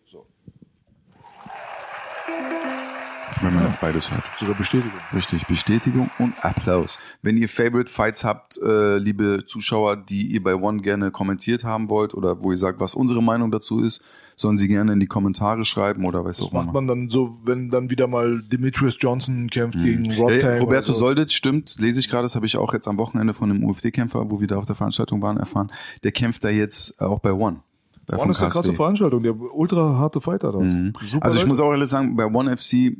Wenn 3.42 3.54
man 3.54 3.64
jetzt 3.64 3.80
beides 3.80 4.10
hört. 4.10 4.22
Sogar 4.38 4.54
Bestätigung. 4.54 4.98
Richtig, 5.14 5.46
Bestätigung 5.46 6.10
und 6.18 6.34
Applaus. 6.44 6.98
Wenn 7.22 7.36
ihr 7.36 7.48
Favorite 7.48 7.90
Fights 7.90 8.24
habt, 8.24 8.58
äh, 8.58 8.98
liebe 8.98 9.44
Zuschauer, 9.46 9.96
die 9.96 10.26
ihr 10.26 10.42
bei 10.42 10.54
One 10.56 10.80
gerne 10.82 11.10
kommentiert 11.10 11.64
haben 11.64 11.88
wollt 11.90 12.14
oder 12.14 12.42
wo 12.42 12.50
ihr 12.50 12.58
sagt, 12.58 12.80
was 12.80 12.94
unsere 12.94 13.22
Meinung 13.22 13.50
dazu 13.50 13.80
ist, 13.80 14.02
sollen 14.36 14.56
sie 14.58 14.68
gerne 14.68 14.92
in 14.92 15.00
die 15.00 15.06
Kommentare 15.08 15.64
schreiben 15.64 16.04
oder 16.06 16.24
weiß 16.24 16.40
auch 16.42 16.52
Macht 16.52 16.64
immer. 16.64 16.72
man 16.74 16.86
dann 16.86 17.08
so, 17.08 17.38
wenn 17.44 17.70
dann 17.70 17.90
wieder 17.90 18.06
mal 18.06 18.40
Demetrius 18.42 18.96
Johnson 19.00 19.50
kämpft 19.50 19.78
gegen 19.82 20.12
Rob 20.14 20.30
Hey, 20.30 20.40
Tang 20.40 20.60
Roberto 20.60 20.92
so. 20.92 21.00
Soldic, 21.00 21.32
stimmt, 21.32 21.76
lese 21.80 21.98
ich 21.98 22.08
gerade, 22.08 22.22
das 22.22 22.36
habe 22.36 22.46
ich 22.46 22.56
auch 22.56 22.72
jetzt 22.72 22.86
am 22.86 22.98
Wochenende 22.98 23.34
von 23.34 23.50
einem 23.50 23.64
UFD-Kämpfer, 23.64 24.30
wo 24.30 24.40
wir 24.40 24.46
da 24.46 24.56
auf 24.56 24.66
der 24.66 24.76
Veranstaltung 24.76 25.20
waren, 25.22 25.36
erfahren. 25.38 25.72
Der 26.04 26.12
kämpft 26.12 26.44
da 26.44 26.50
jetzt 26.50 27.00
auch 27.02 27.18
bei 27.18 27.32
One. 27.32 27.60
One 28.10 28.30
ist 28.30 28.40
eine 28.40 28.50
krasse. 28.50 28.72
Veranstaltung, 28.72 29.22
der 29.22 29.34
ultra 29.38 29.98
harte 29.98 30.20
Fighter 30.20 30.52
dort. 30.52 30.64
Super 30.70 31.24
Also 31.24 31.36
ich 31.36 31.42
Leute. 31.42 31.46
muss 31.48 31.60
auch 31.60 31.72
ehrlich 31.72 31.88
sagen, 31.90 32.14
bei 32.16 32.24
One 32.26 32.56
FC 32.56 32.96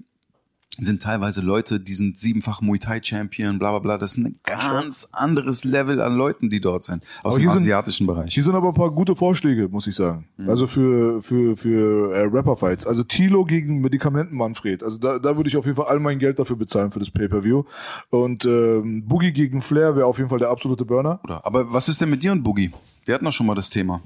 sind 0.85 1.03
teilweise 1.03 1.41
Leute, 1.41 1.81
die 1.81 1.95
sind 1.95 2.19
siebenfach 2.19 2.61
Muay 2.61 2.79
Thai 2.79 3.01
Champion, 3.03 3.59
bla 3.59 3.71
bla 3.71 3.79
bla. 3.81 3.99
Das 3.99 4.13
ist 4.13 4.19
ein 4.19 4.39
ganz 4.45 5.09
anderes 5.13 5.65
Level 5.65 6.01
an 6.01 6.17
Leuten, 6.17 6.51
die 6.51 6.61
dort 6.61 6.85
sind. 6.85 7.03
Aus 7.23 7.35
Aber 7.35 7.37
dem 7.37 7.41
hier 7.43 7.51
sind- 7.51 7.61
asiatischen 7.63 8.07
Bereich. 8.07 8.33
Hier 8.33 8.43
sind 8.43 8.55
aber 8.55 8.69
ein 8.69 8.75
paar 8.75 8.91
gute 8.91 9.17
Vorschläge, 9.17 9.69
muss 9.69 9.87
ich 9.87 9.95
sagen. 9.97 10.29
Mhm. 10.37 10.49
Also 10.51 10.67
für 10.67 11.21
für 11.21 11.57
für 11.57 12.15
äh, 12.15 12.21
Rapper-Fights. 12.25 12.87
Also 12.87 13.03
Tilo 13.03 13.45
gegen 13.45 13.81
Medikamenten 13.81 14.37
Manfred. 14.37 14.83
Also 14.83 14.99
da, 14.99 15.19
da 15.19 15.37
würde 15.37 15.49
ich 15.49 15.57
auf 15.57 15.65
jeden 15.65 15.77
Fall 15.77 15.87
all 15.87 16.01
mein 16.01 16.19
Geld 16.19 16.39
dafür 16.39 16.57
bezahlen 16.57 16.91
für 16.91 16.99
das 17.01 17.11
Pay-per-View. 17.11 17.65
Und 18.11 18.45
ähm, 18.45 19.05
Boogie 19.07 19.33
gegen 19.33 19.61
Flair 19.61 19.97
wäre 19.97 20.07
auf 20.07 20.19
jeden 20.19 20.31
Fall 20.31 20.39
der 20.39 20.51
absolute 20.51 20.85
Burner. 20.85 21.21
Oder? 21.25 21.45
Aber 21.45 21.73
was 21.73 21.89
ist 21.89 22.01
denn 22.01 22.11
mit 22.11 22.23
dir 22.23 22.33
und 22.33 22.43
Boogie? 22.43 22.71
Wir 23.05 23.15
hatten 23.15 23.25
doch 23.25 23.33
schon 23.33 23.47
mal 23.47 23.55
das 23.55 23.71
Thema. 23.71 24.01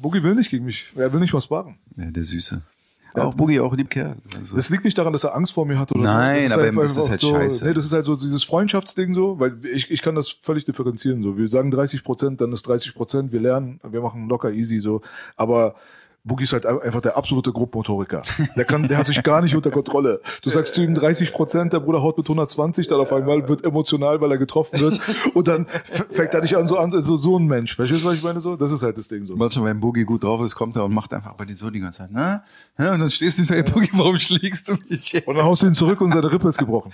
Boogie 0.00 0.22
will 0.22 0.34
nicht 0.34 0.50
gegen 0.50 0.64
mich. 0.64 0.92
Er 0.96 1.12
will 1.12 1.20
nicht 1.20 1.34
was 1.34 1.44
sparen. 1.44 1.76
Ja, 1.96 2.10
der 2.10 2.24
Süße. 2.24 2.62
Auch 3.14 3.34
Boogie, 3.34 3.60
auch 3.60 3.74
lieb 3.74 3.90
Kerl. 3.90 4.16
Also, 4.36 4.56
Das 4.56 4.70
liegt 4.70 4.84
nicht 4.84 4.96
daran, 4.96 5.12
dass 5.12 5.24
er 5.24 5.34
Angst 5.34 5.52
vor 5.52 5.66
mir 5.66 5.78
hat 5.78 5.90
oder 5.92 6.02
Nein, 6.02 6.48
so. 6.48 6.54
aber 6.54 6.64
einfach- 6.64 6.82
das 6.82 6.96
ist 6.96 7.10
halt 7.10 7.20
so, 7.20 7.34
scheiße. 7.34 7.64
Nee, 7.66 7.74
das 7.74 7.84
ist 7.84 7.92
halt 7.92 8.04
so 8.04 8.14
dieses 8.16 8.44
Freundschaftsding 8.44 9.14
so, 9.14 9.38
weil 9.40 9.58
ich, 9.64 9.90
ich 9.90 10.02
kann 10.02 10.14
das 10.14 10.28
völlig 10.30 10.64
differenzieren 10.64 11.22
so. 11.22 11.36
Wir 11.36 11.48
sagen 11.48 11.70
30 11.70 12.04
Prozent, 12.04 12.40
dann 12.40 12.52
ist 12.52 12.62
30 12.68 12.94
Prozent, 12.94 13.32
wir 13.32 13.40
lernen, 13.40 13.80
wir 13.88 14.00
machen 14.00 14.28
locker 14.28 14.52
easy 14.52 14.78
so. 14.80 15.02
Aber 15.36 15.74
Boogie 16.30 16.44
ist 16.44 16.52
halt 16.52 16.64
einfach 16.64 17.00
der 17.00 17.16
absolute 17.16 17.50
Grobmotoriker. 17.50 18.22
Der 18.56 18.64
kann, 18.64 18.86
der 18.86 18.98
hat 18.98 19.06
sich 19.06 19.20
gar 19.24 19.42
nicht 19.42 19.56
unter 19.56 19.72
Kontrolle. 19.72 20.20
Du 20.42 20.50
sagst 20.50 20.74
zu 20.74 20.80
ihm 20.80 20.94
30 20.94 21.32
Prozent, 21.32 21.72
der 21.72 21.80
Bruder 21.80 22.02
haut 22.02 22.16
mit 22.18 22.24
120, 22.24 22.86
dann 22.86 23.00
auf 23.00 23.12
einmal 23.12 23.48
wird 23.48 23.64
emotional, 23.64 24.20
weil 24.20 24.30
er 24.30 24.38
getroffen 24.38 24.78
wird. 24.80 25.00
Und 25.34 25.48
dann 25.48 25.66
fängt 26.10 26.32
er 26.32 26.40
dich 26.40 26.56
an 26.56 26.68
so 26.68 26.78
an, 26.78 26.92
so, 26.92 27.16
so 27.16 27.36
ein 27.36 27.46
Mensch. 27.46 27.74
Verstehst 27.74 28.04
du, 28.04 28.08
was 28.08 28.14
ich 28.14 28.22
meine 28.22 28.38
so? 28.40 28.54
Das 28.54 28.70
ist 28.70 28.84
halt 28.84 28.96
das 28.96 29.08
Ding 29.08 29.24
so. 29.24 29.34
manchmal, 29.34 29.70
wenn 29.70 29.80
Boogie 29.80 30.04
gut 30.04 30.22
drauf 30.22 30.40
ist, 30.44 30.54
kommt 30.54 30.76
er 30.76 30.84
und 30.84 30.94
macht 30.94 31.12
einfach 31.12 31.34
bei 31.34 31.44
dir 31.44 31.56
so 31.56 31.68
die 31.68 31.80
ganze 31.80 31.98
Zeit, 31.98 32.12
ne? 32.12 32.42
Ja, 32.78 32.94
und 32.94 33.00
dann 33.00 33.10
stehst 33.10 33.38
du 33.38 33.42
und 33.42 33.46
sagst, 33.48 33.66
hey, 33.66 33.72
Boogie, 33.74 33.90
warum 33.94 34.16
schlägst 34.16 34.68
du 34.68 34.74
mich? 34.88 35.26
Und 35.26 35.34
dann 35.34 35.44
haust 35.44 35.62
du 35.62 35.66
ihn 35.66 35.74
zurück 35.74 36.00
und 36.00 36.12
seine 36.12 36.30
Rippe 36.32 36.48
ist 36.48 36.58
gebrochen. 36.58 36.92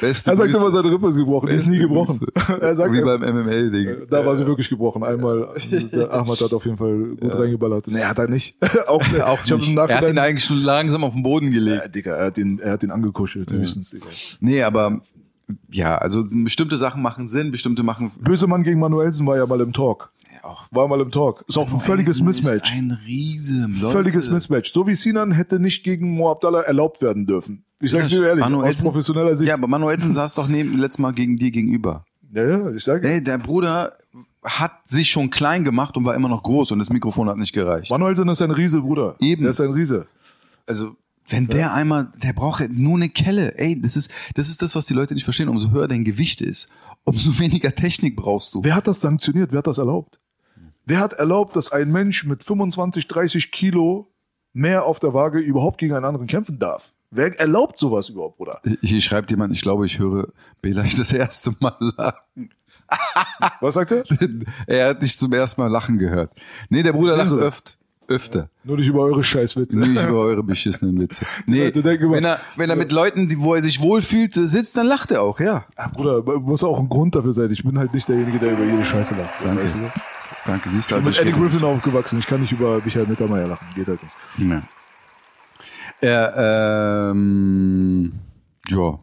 Beste 0.00 0.30
Er 0.30 0.36
sagt 0.36 0.50
Grüße. 0.50 0.58
immer, 0.58 0.70
seine 0.70 0.90
Rippe 0.90 1.08
ist 1.08 1.16
gebrochen. 1.16 1.48
Die 1.48 1.54
ist 1.54 1.66
nie 1.66 1.78
Beste 1.78 1.88
gebrochen. 1.88 2.20
Er 2.60 2.92
Wie 2.92 3.00
beim 3.00 3.20
MML-Ding. 3.20 4.06
Da 4.10 4.24
war 4.24 4.36
sie 4.36 4.46
wirklich 4.46 4.68
gebrochen. 4.68 5.02
Einmal, 5.02 5.48
der 5.92 6.12
Ahmad 6.12 6.40
hat 6.40 6.52
auf 6.52 6.64
jeden 6.64 6.76
Fall 6.76 7.16
gut 7.22 7.34
reingeballert. 7.34 7.86
Nee, 7.88 8.02
hat 8.04 8.18
er 8.18 8.28
nicht. 8.28 8.56
auch, 8.86 9.02
Auch 9.22 9.44
ich 9.44 9.52
hab 9.52 9.58
nicht. 9.60 9.76
Er 9.76 9.96
hat 10.00 10.08
ihn 10.08 10.18
eigentlich 10.18 10.44
schon 10.44 10.58
langsam 10.62 11.04
auf 11.04 11.14
den 11.14 11.22
Boden 11.22 11.50
gelegt. 11.50 11.82
ja, 11.82 11.88
Digga, 11.88 12.12
er 12.16 12.26
hat 12.26 12.38
ihn, 12.38 12.58
er 12.58 12.72
hat 12.72 12.82
ihn 12.82 12.90
angekuschelt, 12.90 13.50
höchstens, 13.52 13.90
Digga. 13.90 14.06
Nee, 14.40 14.62
aber 14.62 15.00
ja, 15.70 15.96
also 15.98 16.24
bestimmte 16.30 16.76
Sachen 16.76 17.02
machen 17.02 17.28
Sinn, 17.28 17.50
bestimmte 17.50 17.82
machen 17.82 18.10
Böse 18.20 18.46
Mann 18.46 18.62
gegen 18.62 18.78
Manuelsen 18.80 19.26
war 19.26 19.36
ja 19.36 19.44
mal 19.46 19.60
im 19.60 19.72
Talk. 19.72 20.12
ja, 20.32 20.44
auch. 20.48 20.66
War 20.70 20.88
mal 20.88 21.00
im 21.00 21.10
Talk. 21.10 21.44
Ist 21.46 21.58
auch 21.58 21.70
ein 21.70 21.78
völliges 21.78 22.16
Ist 22.16 22.22
Mismatch. 22.22 22.72
ein 22.72 22.98
Riese, 23.06 23.66
Leute. 23.68 23.92
Völliges 23.92 24.30
Mismatch. 24.30 24.72
So 24.72 24.86
wie 24.86 24.94
Sinan 24.94 25.32
hätte 25.32 25.58
nicht 25.60 25.82
gegen 25.84 26.10
Mo 26.12 26.30
Abdallah 26.30 26.62
erlaubt 26.62 27.02
werden 27.02 27.26
dürfen. 27.26 27.64
Ich 27.80 27.90
sag's 27.90 28.08
dir 28.08 28.24
ehrlich, 28.26 28.44
aus 28.44 28.50
Manuelsen- 28.50 28.82
professioneller 28.84 29.36
Sicht. 29.36 29.48
Ja, 29.48 29.54
aber 29.54 29.66
Manuelsen 29.66 30.12
saß 30.12 30.34
doch 30.34 30.48
neben, 30.48 30.78
letztes 30.78 31.00
Mal 31.00 31.12
gegen 31.12 31.36
dir 31.36 31.50
gegenüber. 31.50 32.04
Ja, 32.32 32.44
ja, 32.48 32.70
ich 32.70 32.84
sag 32.84 33.04
Ey, 33.04 33.22
der 33.22 33.36
Bruder 33.38 33.92
hat 34.42 34.88
sich 34.88 35.10
schon 35.10 35.30
klein 35.30 35.64
gemacht 35.64 35.96
und 35.96 36.04
war 36.04 36.14
immer 36.14 36.28
noch 36.28 36.42
groß 36.42 36.72
und 36.72 36.78
das 36.78 36.90
Mikrofon 36.90 37.28
hat 37.28 37.36
nicht 37.36 37.52
gereicht. 37.52 37.90
Manuelsen 37.90 38.28
ist 38.28 38.42
ein 38.42 38.50
Riese, 38.50 38.80
Bruder. 38.80 39.16
Eben. 39.20 39.42
Der 39.42 39.50
ist 39.50 39.60
ein 39.60 39.70
Riese. 39.70 40.06
Also, 40.66 40.96
wenn 41.28 41.46
der 41.46 41.72
einmal, 41.72 42.12
der 42.16 42.32
braucht 42.32 42.68
nur 42.70 42.96
eine 42.96 43.08
Kelle. 43.08 43.56
Ey, 43.58 43.80
das 43.80 43.96
ist, 43.96 44.10
das 44.34 44.48
ist 44.48 44.60
das, 44.60 44.74
was 44.74 44.86
die 44.86 44.94
Leute 44.94 45.14
nicht 45.14 45.24
verstehen. 45.24 45.48
Umso 45.48 45.70
höher 45.70 45.88
dein 45.88 46.04
Gewicht 46.04 46.40
ist, 46.40 46.68
umso 47.04 47.38
weniger 47.38 47.74
Technik 47.74 48.16
brauchst 48.16 48.54
du. 48.54 48.64
Wer 48.64 48.74
hat 48.74 48.86
das 48.86 49.00
sanktioniert? 49.00 49.52
Wer 49.52 49.58
hat 49.58 49.66
das 49.66 49.78
erlaubt? 49.78 50.18
Wer 50.84 50.98
hat 50.98 51.12
erlaubt, 51.12 51.54
dass 51.54 51.70
ein 51.70 51.92
Mensch 51.92 52.24
mit 52.24 52.42
25, 52.42 53.06
30 53.06 53.52
Kilo 53.52 54.08
mehr 54.52 54.84
auf 54.84 54.98
der 54.98 55.14
Waage 55.14 55.38
überhaupt 55.38 55.78
gegen 55.78 55.94
einen 55.94 56.04
anderen 56.04 56.26
kämpfen 56.26 56.58
darf? 56.58 56.92
Wer 57.14 57.38
erlaubt 57.38 57.78
sowas 57.78 58.08
überhaupt, 58.08 58.38
Bruder? 58.38 58.60
Hier 58.80 59.00
schreibt 59.00 59.30
jemand, 59.30 59.54
ich 59.54 59.60
glaube, 59.60 59.86
ich 59.86 59.98
höre 59.98 60.32
Bela 60.60 60.82
das 60.96 61.12
erste 61.12 61.54
Mal 61.60 61.76
lachen. 61.78 62.50
Was 63.60 63.74
sagt 63.74 63.90
er? 63.92 64.04
er 64.66 64.88
hat 64.90 65.02
dich 65.02 65.18
zum 65.18 65.32
ersten 65.32 65.60
Mal 65.60 65.68
lachen 65.68 65.98
gehört. 65.98 66.30
Nee, 66.68 66.82
der 66.82 66.92
Bruder 66.92 67.16
lacht 67.16 67.30
so. 67.30 67.38
öft, 67.38 67.78
öfter. 68.08 68.48
Nur 68.64 68.76
nicht 68.76 68.88
über 68.88 69.00
eure 69.00 69.22
Scheißwitze. 69.24 69.78
Nicht 69.78 70.02
über 70.06 70.18
eure 70.20 70.42
beschissenen 70.42 71.00
Witze. 71.00 71.24
Nee, 71.46 71.68
immer- 71.68 72.12
wenn 72.12 72.24
er, 72.24 72.38
wenn 72.56 72.70
er 72.70 72.76
mit 72.76 72.92
Leuten, 72.92 73.28
die, 73.28 73.38
wo 73.40 73.54
er 73.54 73.62
sich 73.62 73.80
wohlfühlt, 73.80 74.34
sitzt, 74.34 74.76
dann 74.76 74.86
lacht 74.86 75.10
er 75.10 75.22
auch, 75.22 75.40
ja. 75.40 75.64
Ah, 75.76 75.88
Bruder, 75.88 76.22
muss 76.40 76.62
auch 76.64 76.78
ein 76.78 76.88
Grund 76.88 77.14
dafür 77.14 77.32
sein. 77.32 77.50
Ich 77.50 77.64
bin 77.64 77.78
halt 77.78 77.94
nicht 77.94 78.08
derjenige, 78.08 78.38
der 78.38 78.52
über 78.52 78.64
jede 78.64 78.84
Scheiße 78.84 79.14
lacht. 79.14 79.38
So, 79.38 79.44
Danke. 79.44 79.62
weißt 79.62 79.74
du? 79.76 79.78
Danke, 80.44 80.68
siehst 80.70 80.90
du, 80.90 80.94
Ich 80.96 80.96
also 80.96 81.10
bin 81.10 81.10
mit 81.10 81.28
ich 81.28 81.34
Eddie 81.34 81.40
Griffin 81.50 81.64
aufgewachsen. 81.64 82.18
Ich 82.18 82.26
kann 82.26 82.40
nicht 82.40 82.52
über 82.52 82.80
Michael 82.84 83.06
Mittermeier 83.06 83.46
lachen. 83.46 83.66
Geht 83.74 83.86
halt 83.86 84.00
nicht. 84.02 84.14
nicht. 84.48 84.62
Ja, 86.02 87.10
ähm, 87.10 88.12
ja. 88.68 88.98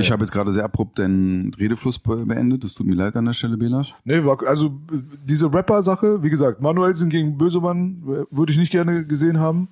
Ich 0.00 0.10
habe 0.10 0.22
jetzt 0.22 0.32
gerade 0.32 0.52
sehr 0.52 0.64
abrupt 0.64 0.98
den 0.98 1.52
Redefluss 1.58 1.98
be- 1.98 2.24
beendet. 2.26 2.64
Das 2.64 2.74
tut 2.74 2.86
mir 2.86 2.94
leid 2.94 3.16
an 3.16 3.24
der 3.24 3.32
Stelle, 3.32 3.56
Belasch. 3.56 3.94
Nee, 4.04 4.22
also 4.46 4.66
äh, 4.92 4.98
diese 5.24 5.52
Rapper-Sache, 5.52 6.22
wie 6.22 6.30
gesagt, 6.30 6.60
Manuelsen 6.60 7.08
gegen 7.10 7.36
Bösemann 7.38 8.02
äh, 8.06 8.24
würde 8.36 8.52
ich 8.52 8.58
nicht 8.58 8.72
gerne 8.72 9.04
gesehen 9.04 9.38
haben. 9.38 9.68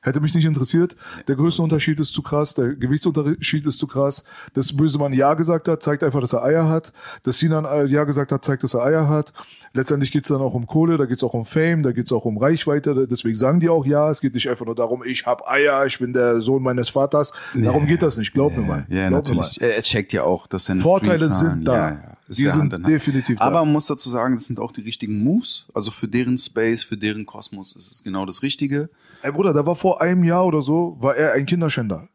Hätte 0.00 0.20
mich 0.20 0.34
nicht 0.34 0.44
interessiert. 0.44 0.94
Der 1.26 1.34
größte 1.34 1.60
Unterschied 1.60 1.98
ist 1.98 2.12
zu 2.12 2.22
krass, 2.22 2.54
der 2.54 2.74
Gewichtsunterschied 2.76 3.66
ist 3.66 3.78
zu 3.78 3.86
krass. 3.88 4.22
Dass 4.54 4.76
Bösemann 4.76 5.12
Ja 5.12 5.34
gesagt 5.34 5.66
hat, 5.66 5.82
zeigt 5.82 6.04
einfach, 6.04 6.20
dass 6.20 6.32
er 6.32 6.44
Eier 6.44 6.68
hat. 6.68 6.92
Dass 7.24 7.38
Sinan 7.38 7.64
äh, 7.64 7.84
Ja 7.86 8.04
gesagt 8.04 8.30
hat, 8.30 8.44
zeigt, 8.44 8.62
dass 8.62 8.74
er 8.74 8.84
Eier 8.84 9.08
hat. 9.08 9.32
Letztendlich 9.72 10.12
geht's 10.12 10.28
dann 10.28 10.40
auch 10.40 10.54
um 10.54 10.66
Kohle, 10.66 10.98
da 10.98 11.06
geht's 11.06 11.22
auch 11.24 11.34
um 11.34 11.44
Fame, 11.44 11.82
da 11.82 11.92
geht's 11.92 12.12
auch 12.12 12.24
um 12.24 12.38
Reichweite. 12.38 13.08
Deswegen 13.08 13.36
sagen 13.36 13.58
die 13.60 13.68
auch 13.68 13.84
Ja. 13.84 14.08
Es 14.08 14.20
geht 14.20 14.34
nicht 14.34 14.48
einfach 14.48 14.66
nur 14.66 14.76
darum, 14.76 15.02
ich 15.04 15.26
hab 15.26 15.48
Eier, 15.48 15.84
ich 15.86 15.98
bin 15.98 16.12
der 16.12 16.40
Sohn 16.40 16.62
meines 16.62 16.90
Vaters. 16.90 17.32
Darum 17.54 17.86
geht 17.86 18.02
das 18.02 18.16
nicht, 18.16 18.32
glaub 18.32 18.56
mir 18.56 18.62
mal. 18.62 18.86
Ja, 18.88 19.08
Glaub 19.08 19.24
natürlich. 19.24 19.60
Er, 19.60 19.82
checkt 19.82 20.12
ja 20.12 20.22
auch, 20.22 20.46
dass 20.46 20.66
seine 20.66 20.80
Vorteile 20.80 21.28
sind 21.28 21.64
da. 21.66 21.74
Ja, 21.74 21.88
ja. 21.90 22.17
Ist 22.28 22.38
Die 22.38 22.44
ja 22.44 22.52
sind 22.52 22.60
Hand 22.60 22.72
in 22.74 22.78
Hand. 22.84 22.88
definitiv 22.88 23.38
da. 23.38 23.44
Aber 23.44 23.64
man 23.64 23.72
muss 23.72 23.86
dazu 23.86 24.08
sagen, 24.08 24.34
das 24.36 24.44
sind 24.44 24.60
auch 24.60 24.72
die 24.72 24.82
richtigen 24.82 25.22
Moves. 25.24 25.66
Also 25.74 25.90
für 25.90 26.08
deren 26.08 26.36
Space, 26.38 26.82
für 26.84 26.96
deren 26.96 27.24
Kosmos 27.26 27.74
ist 27.74 27.90
es 27.92 28.02
genau 28.04 28.26
das 28.26 28.42
Richtige. 28.42 28.90
Ey 29.22 29.32
Bruder, 29.32 29.52
da 29.52 29.64
war 29.66 29.74
vor 29.74 30.00
einem 30.00 30.24
Jahr 30.24 30.44
oder 30.44 30.60
so, 30.62 30.96
war 31.00 31.16
er 31.16 31.32
ein 31.32 31.46
Kinderschänder. 31.46 32.08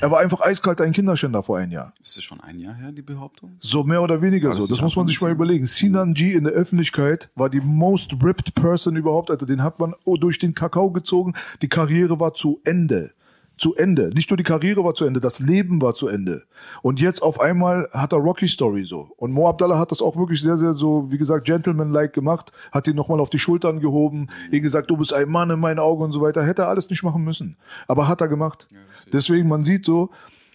Er 0.00 0.10
war 0.10 0.20
einfach 0.20 0.40
eiskalt 0.40 0.80
ein 0.80 0.92
Kinderschänder 0.92 1.42
vor 1.42 1.58
einem 1.58 1.70
Jahr. 1.72 1.92
Ist 2.02 2.16
das 2.16 2.24
schon 2.24 2.40
ein 2.40 2.58
Jahr 2.58 2.74
her, 2.74 2.92
die 2.92 3.02
Behauptung? 3.02 3.56
So 3.60 3.84
mehr 3.84 4.02
oder 4.02 4.22
weniger 4.22 4.48
das 4.48 4.58
so. 4.58 4.64
ist 4.64 4.70
Das 4.70 4.80
muss 4.80 4.96
man 4.96 5.06
sich 5.06 5.20
mal 5.20 5.30
überlegen. 5.30 5.66
Sinan 5.66 6.14
G 6.14 6.32
in 6.32 6.44
der 6.44 6.54
Öffentlichkeit 6.54 7.30
war 7.34 7.50
die 7.50 7.60
most 7.60 8.16
ripped 8.22 8.54
person 8.54 8.96
überhaupt. 8.96 9.30
Alter, 9.30 9.46
den 9.46 9.62
hat 9.62 9.78
man 9.78 9.94
durch 10.18 10.38
den 10.38 10.54
Kakao 10.54 10.90
gezogen. 10.90 11.34
Die 11.60 11.68
Karriere 11.68 12.18
war 12.18 12.32
zu 12.34 12.60
Ende. 12.64 13.12
Zu 13.58 13.74
Ende. 13.76 14.10
Nicht 14.14 14.30
nur 14.30 14.36
die 14.36 14.42
Karriere 14.42 14.82
war 14.84 14.94
zu 14.94 15.04
Ende, 15.04 15.20
das 15.20 15.38
Leben 15.38 15.80
war 15.82 15.94
zu 15.94 16.08
Ende. 16.08 16.44
Und 16.80 17.00
jetzt 17.00 17.22
auf 17.22 17.40
einmal 17.40 17.88
hat 17.92 18.12
er 18.12 18.18
Rocky 18.18 18.48
Story 18.48 18.84
so. 18.84 19.10
Und 19.16 19.32
Mo 19.32 19.48
Abdallah 19.48 19.78
hat 19.78 19.90
das 19.92 20.02
auch 20.02 20.16
wirklich 20.16 20.40
sehr, 20.40 20.56
sehr 20.56 20.74
so, 20.74 21.10
wie 21.10 21.18
gesagt, 21.18 21.44
gentleman-like 21.44 22.12
gemacht, 22.12 22.52
hat 22.72 22.88
ihn 22.88 22.96
nochmal 22.96 23.20
auf 23.20 23.30
die 23.30 23.38
Schultern 23.38 23.80
gehoben, 23.80 24.28
ihm 24.50 24.62
gesagt, 24.62 24.90
du 24.90 24.96
bist 24.96 25.12
ein 25.12 25.28
Mann 25.28 25.50
in 25.50 25.60
meinen 25.60 25.78
Augen 25.78 26.02
und 26.02 26.12
so 26.12 26.20
weiter. 26.20 26.42
Hätte 26.44 26.62
er 26.62 26.68
alles 26.68 26.88
nicht 26.90 27.02
machen 27.02 27.22
müssen. 27.24 27.56
Aber 27.86 28.08
hat 28.08 28.20
er 28.20 28.28
gemacht. 28.28 28.68
Deswegen, 29.12 29.48
man 29.48 29.62
sieht 29.62 29.84
so, 29.84 30.10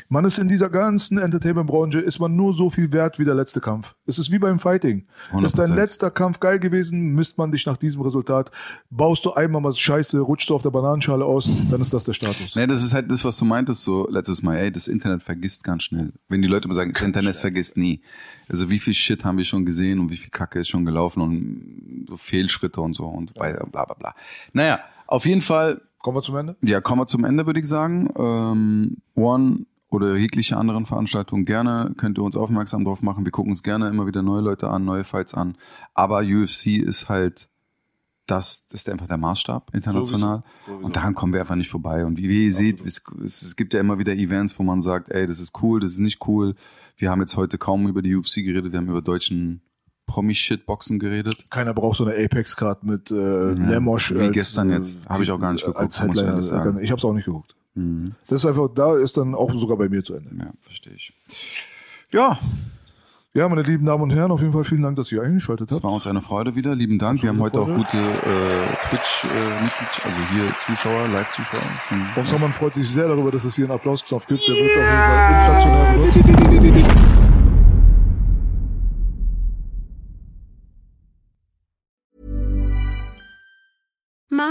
man 0.10 0.26
ist 0.26 0.38
in 0.38 0.48
dieser 0.48 0.70
ganzen 0.70 1.18
Entertainment-Branche, 1.18 2.00
ist 2.00 2.20
man 2.20 2.36
nur 2.36 2.54
so 2.54 2.70
viel 2.70 2.92
wert 2.92 3.20
wie 3.20 3.26
der 3.26 3.36
letzte 3.36 3.60
Kampf. 3.60 3.96
Es 4.06 4.18
ist 4.20 4.32
wie 4.32 4.40
beim 4.40 4.60
Fighting. 4.60 5.06
Ist 5.44 5.60
dein 5.60 5.72
100%. 5.72 5.76
letzter 5.76 6.12
Kampf 6.12 6.40
geil 6.40 6.60
gewesen, 6.60 7.14
misst 7.14 7.38
man 7.38 7.52
dich 7.52 7.66
nach 7.66 7.78
diesem 7.78 8.02
Resultat. 8.02 8.52
Baust 8.90 9.26
du 9.26 9.34
einmal 9.34 9.62
mal 9.62 9.74
Scheiße, 9.74 10.20
rutschst 10.20 10.50
du 10.50 10.56
auf 10.56 10.62
der 10.62 10.70
Bananenschale 10.70 11.26
aus, 11.26 11.50
dann 11.70 11.82
ist 11.82 11.94
das 11.94 12.04
der 12.04 12.14
Status. 12.14 12.56
Nee, 12.56 12.68
das 12.68 12.84
ist 12.84 12.94
halt 12.94 13.12
das, 13.12 13.26
was 13.26 13.38
du 13.38 13.46
meintest 13.46 13.84
so 13.84 14.08
letztes 14.10 14.42
Mal. 14.42 14.58
Ey, 14.58 14.72
das 14.72 14.88
Internet 14.88 15.24
vergisst 15.24 15.64
ganz 15.64 15.84
schnell. 15.84 16.14
Wenn 16.30 16.42
die 16.42 16.48
Leute 16.48 16.66
immer 16.66 16.76
sagen, 16.76 16.92
das 16.94 17.02
Internet 17.02 17.36
vergisst 17.36 17.78
nie. 17.78 18.02
Also 18.48 18.70
wie 18.70 18.80
viel 18.80 18.94
Shit 18.94 19.26
haben 19.26 19.38
wir 19.38 19.46
schon 19.46 19.66
gesehen 19.66 20.00
und 20.00 20.10
wie 20.10 20.18
viel 20.18 20.30
Kacke 20.30 20.60
ist 20.60 20.70
schon 20.70 20.86
gelaufen 20.86 21.22
und 21.22 22.06
so 22.08 22.18
Fehlschritte 22.18 22.80
und 22.82 22.96
so 22.96 23.06
und 23.06 23.34
bla 23.34 23.52
bla 23.52 23.86
bla. 23.86 23.94
bla. 23.94 24.16
Naja, 24.54 24.80
auf 25.06 25.26
jeden 25.26 25.42
Fall 25.42 25.82
Kommen 26.00 26.20
wir 26.20 26.22
zum 26.22 26.38
Ende? 26.38 26.56
Ja, 26.62 26.80
kommen 26.80 27.02
wir 27.02 27.08
zum 27.08 27.26
Ende, 27.26 27.46
würde 27.48 27.60
ich 27.60 27.68
sagen. 27.68 28.10
Ähm, 28.18 28.98
One 29.16 29.66
oder 29.90 30.16
jegliche 30.18 30.58
anderen 30.58 30.86
Veranstaltungen 30.86 31.46
gerne, 31.46 31.94
könnt 31.98 32.18
ihr 32.18 32.24
uns 32.24 32.36
aufmerksam 32.36 32.84
drauf 32.84 33.02
machen. 33.02 33.26
Wir 33.26 33.32
gucken 33.32 33.52
uns 33.52 33.64
gerne 33.64 33.88
immer 33.88 34.06
wieder 34.06 34.22
neue 34.22 34.42
Leute 34.42 34.70
an, 34.70 34.84
neue 34.86 35.04
Fights 35.04 35.34
an. 35.34 35.56
Aber 35.94 36.20
UFC 36.20 36.78
ist 36.78 37.10
halt 37.10 37.50
das 38.28 38.66
ist 38.72 38.90
einfach 38.90 39.08
der 39.08 39.18
Maßstab 39.18 39.74
international. 39.74 40.44
Und 40.82 40.96
daran 40.96 41.16
kommen 41.16 41.34
wir 41.34 41.40
einfach 41.40 41.56
nicht 41.56 41.70
vorbei. 41.70 42.06
Und 42.06 42.18
wie, 42.18 42.30
wie 42.30 42.46
ihr 42.46 42.54
seht, 42.54 42.82
es, 42.82 43.02
es 43.24 43.56
gibt 43.56 43.74
ja 43.74 43.80
immer 43.80 43.98
wieder 43.98 44.14
Events, 44.14 44.60
wo 44.60 44.64
man 44.64 44.82
sagt, 44.82 45.10
ey, 45.10 45.26
das 45.26 45.40
ist 45.40 45.62
cool, 45.64 45.80
das 45.80 45.92
ist 45.92 46.00
nicht 46.00 46.28
cool. 46.28 46.54
Wir 46.98 47.10
haben 47.10 47.22
jetzt 47.22 47.38
heute 47.38 47.58
kaum 47.58 47.88
über 47.88 48.02
die 48.02 48.16
UFC 48.16 48.44
geredet, 48.44 48.72
wir 48.74 48.80
haben 48.80 48.90
über 48.90 49.02
deutschen 49.02 49.62
Promi-Shit-Boxen 50.08 51.00
geredet. 51.00 51.50
Keiner 51.50 51.74
braucht 51.74 51.98
so 51.98 52.06
eine 52.06 52.22
Apex-Card 52.22 52.84
mit 52.84 53.12
äh, 53.12 53.54
Lemosch. 53.54 54.14
Wie 54.14 54.20
als, 54.20 54.34
gestern 54.34 54.72
äh, 54.72 54.76
jetzt. 54.76 55.08
Habe 55.08 55.24
ich 55.24 55.32
auch 55.32 55.40
gar 55.40 55.54
nicht 55.54 55.66
geguckt, 55.66 56.04
muss 56.06 56.18
ich 56.18 56.24
ehrlich 56.24 56.46
sagen. 56.46 56.80
Ich 56.82 56.92
habe 56.92 57.00
es 57.00 57.06
auch 57.06 57.14
nicht 57.14 57.26
geguckt. 57.26 57.57
Das 58.28 58.42
ist 58.44 58.46
einfach, 58.46 58.70
da 58.74 58.96
ist 58.96 59.18
dann 59.18 59.36
auch 59.36 59.54
sogar 59.56 59.78
bei 59.78 59.88
mir 59.90 60.04
zu 60.04 60.16
Ende. 60.16 60.32
Ja, 60.40 60.52
verstehe 60.62 60.94
ich. 60.94 61.14
Ja, 62.12 62.40
Ja, 63.34 63.48
meine 63.48 63.62
lieben 63.62 63.86
Damen 63.86 64.02
und 64.02 64.10
Herren, 64.10 64.32
auf 64.32 64.42
jeden 64.42 64.52
Fall 64.54 64.64
vielen 64.64 64.82
Dank, 64.82 64.96
dass 64.96 65.12
ihr 65.12 65.22
eingeschaltet 65.22 65.70
es 65.70 65.78
habt. 65.78 65.84
war 65.84 65.92
uns 65.92 66.08
eine 66.08 66.22
Freude 66.22 66.56
wieder. 66.56 66.74
Lieben 66.74 66.98
Dank. 66.98 67.22
Wir 67.22 67.30
haben 67.30 67.40
heute 67.40 67.60
auch 67.60 67.68
gute 67.68 67.98
äh, 67.98 68.90
Twitch-Mitglied, 68.90 70.06
also 70.06 70.18
hier 70.34 70.46
Zuschauer, 70.66 71.08
Live-Zuschauer. 71.10 71.62
Und 72.16 72.28
Salman 72.28 72.52
freut 72.52 72.74
sich 72.74 72.90
sehr 72.90 73.08
darüber, 73.08 73.30
dass 73.30 73.44
es 73.44 73.56
hier 73.56 73.66
einen 73.66 73.76
Applausknopf 73.76 74.26
gibt. 74.26 74.42
Der 74.48 74.56
wird 74.56 74.72
auf 74.72 74.84
jeden 74.84 74.98
Fall 74.98 75.34
inflationär 75.36 76.72
benutzt. 76.72 77.18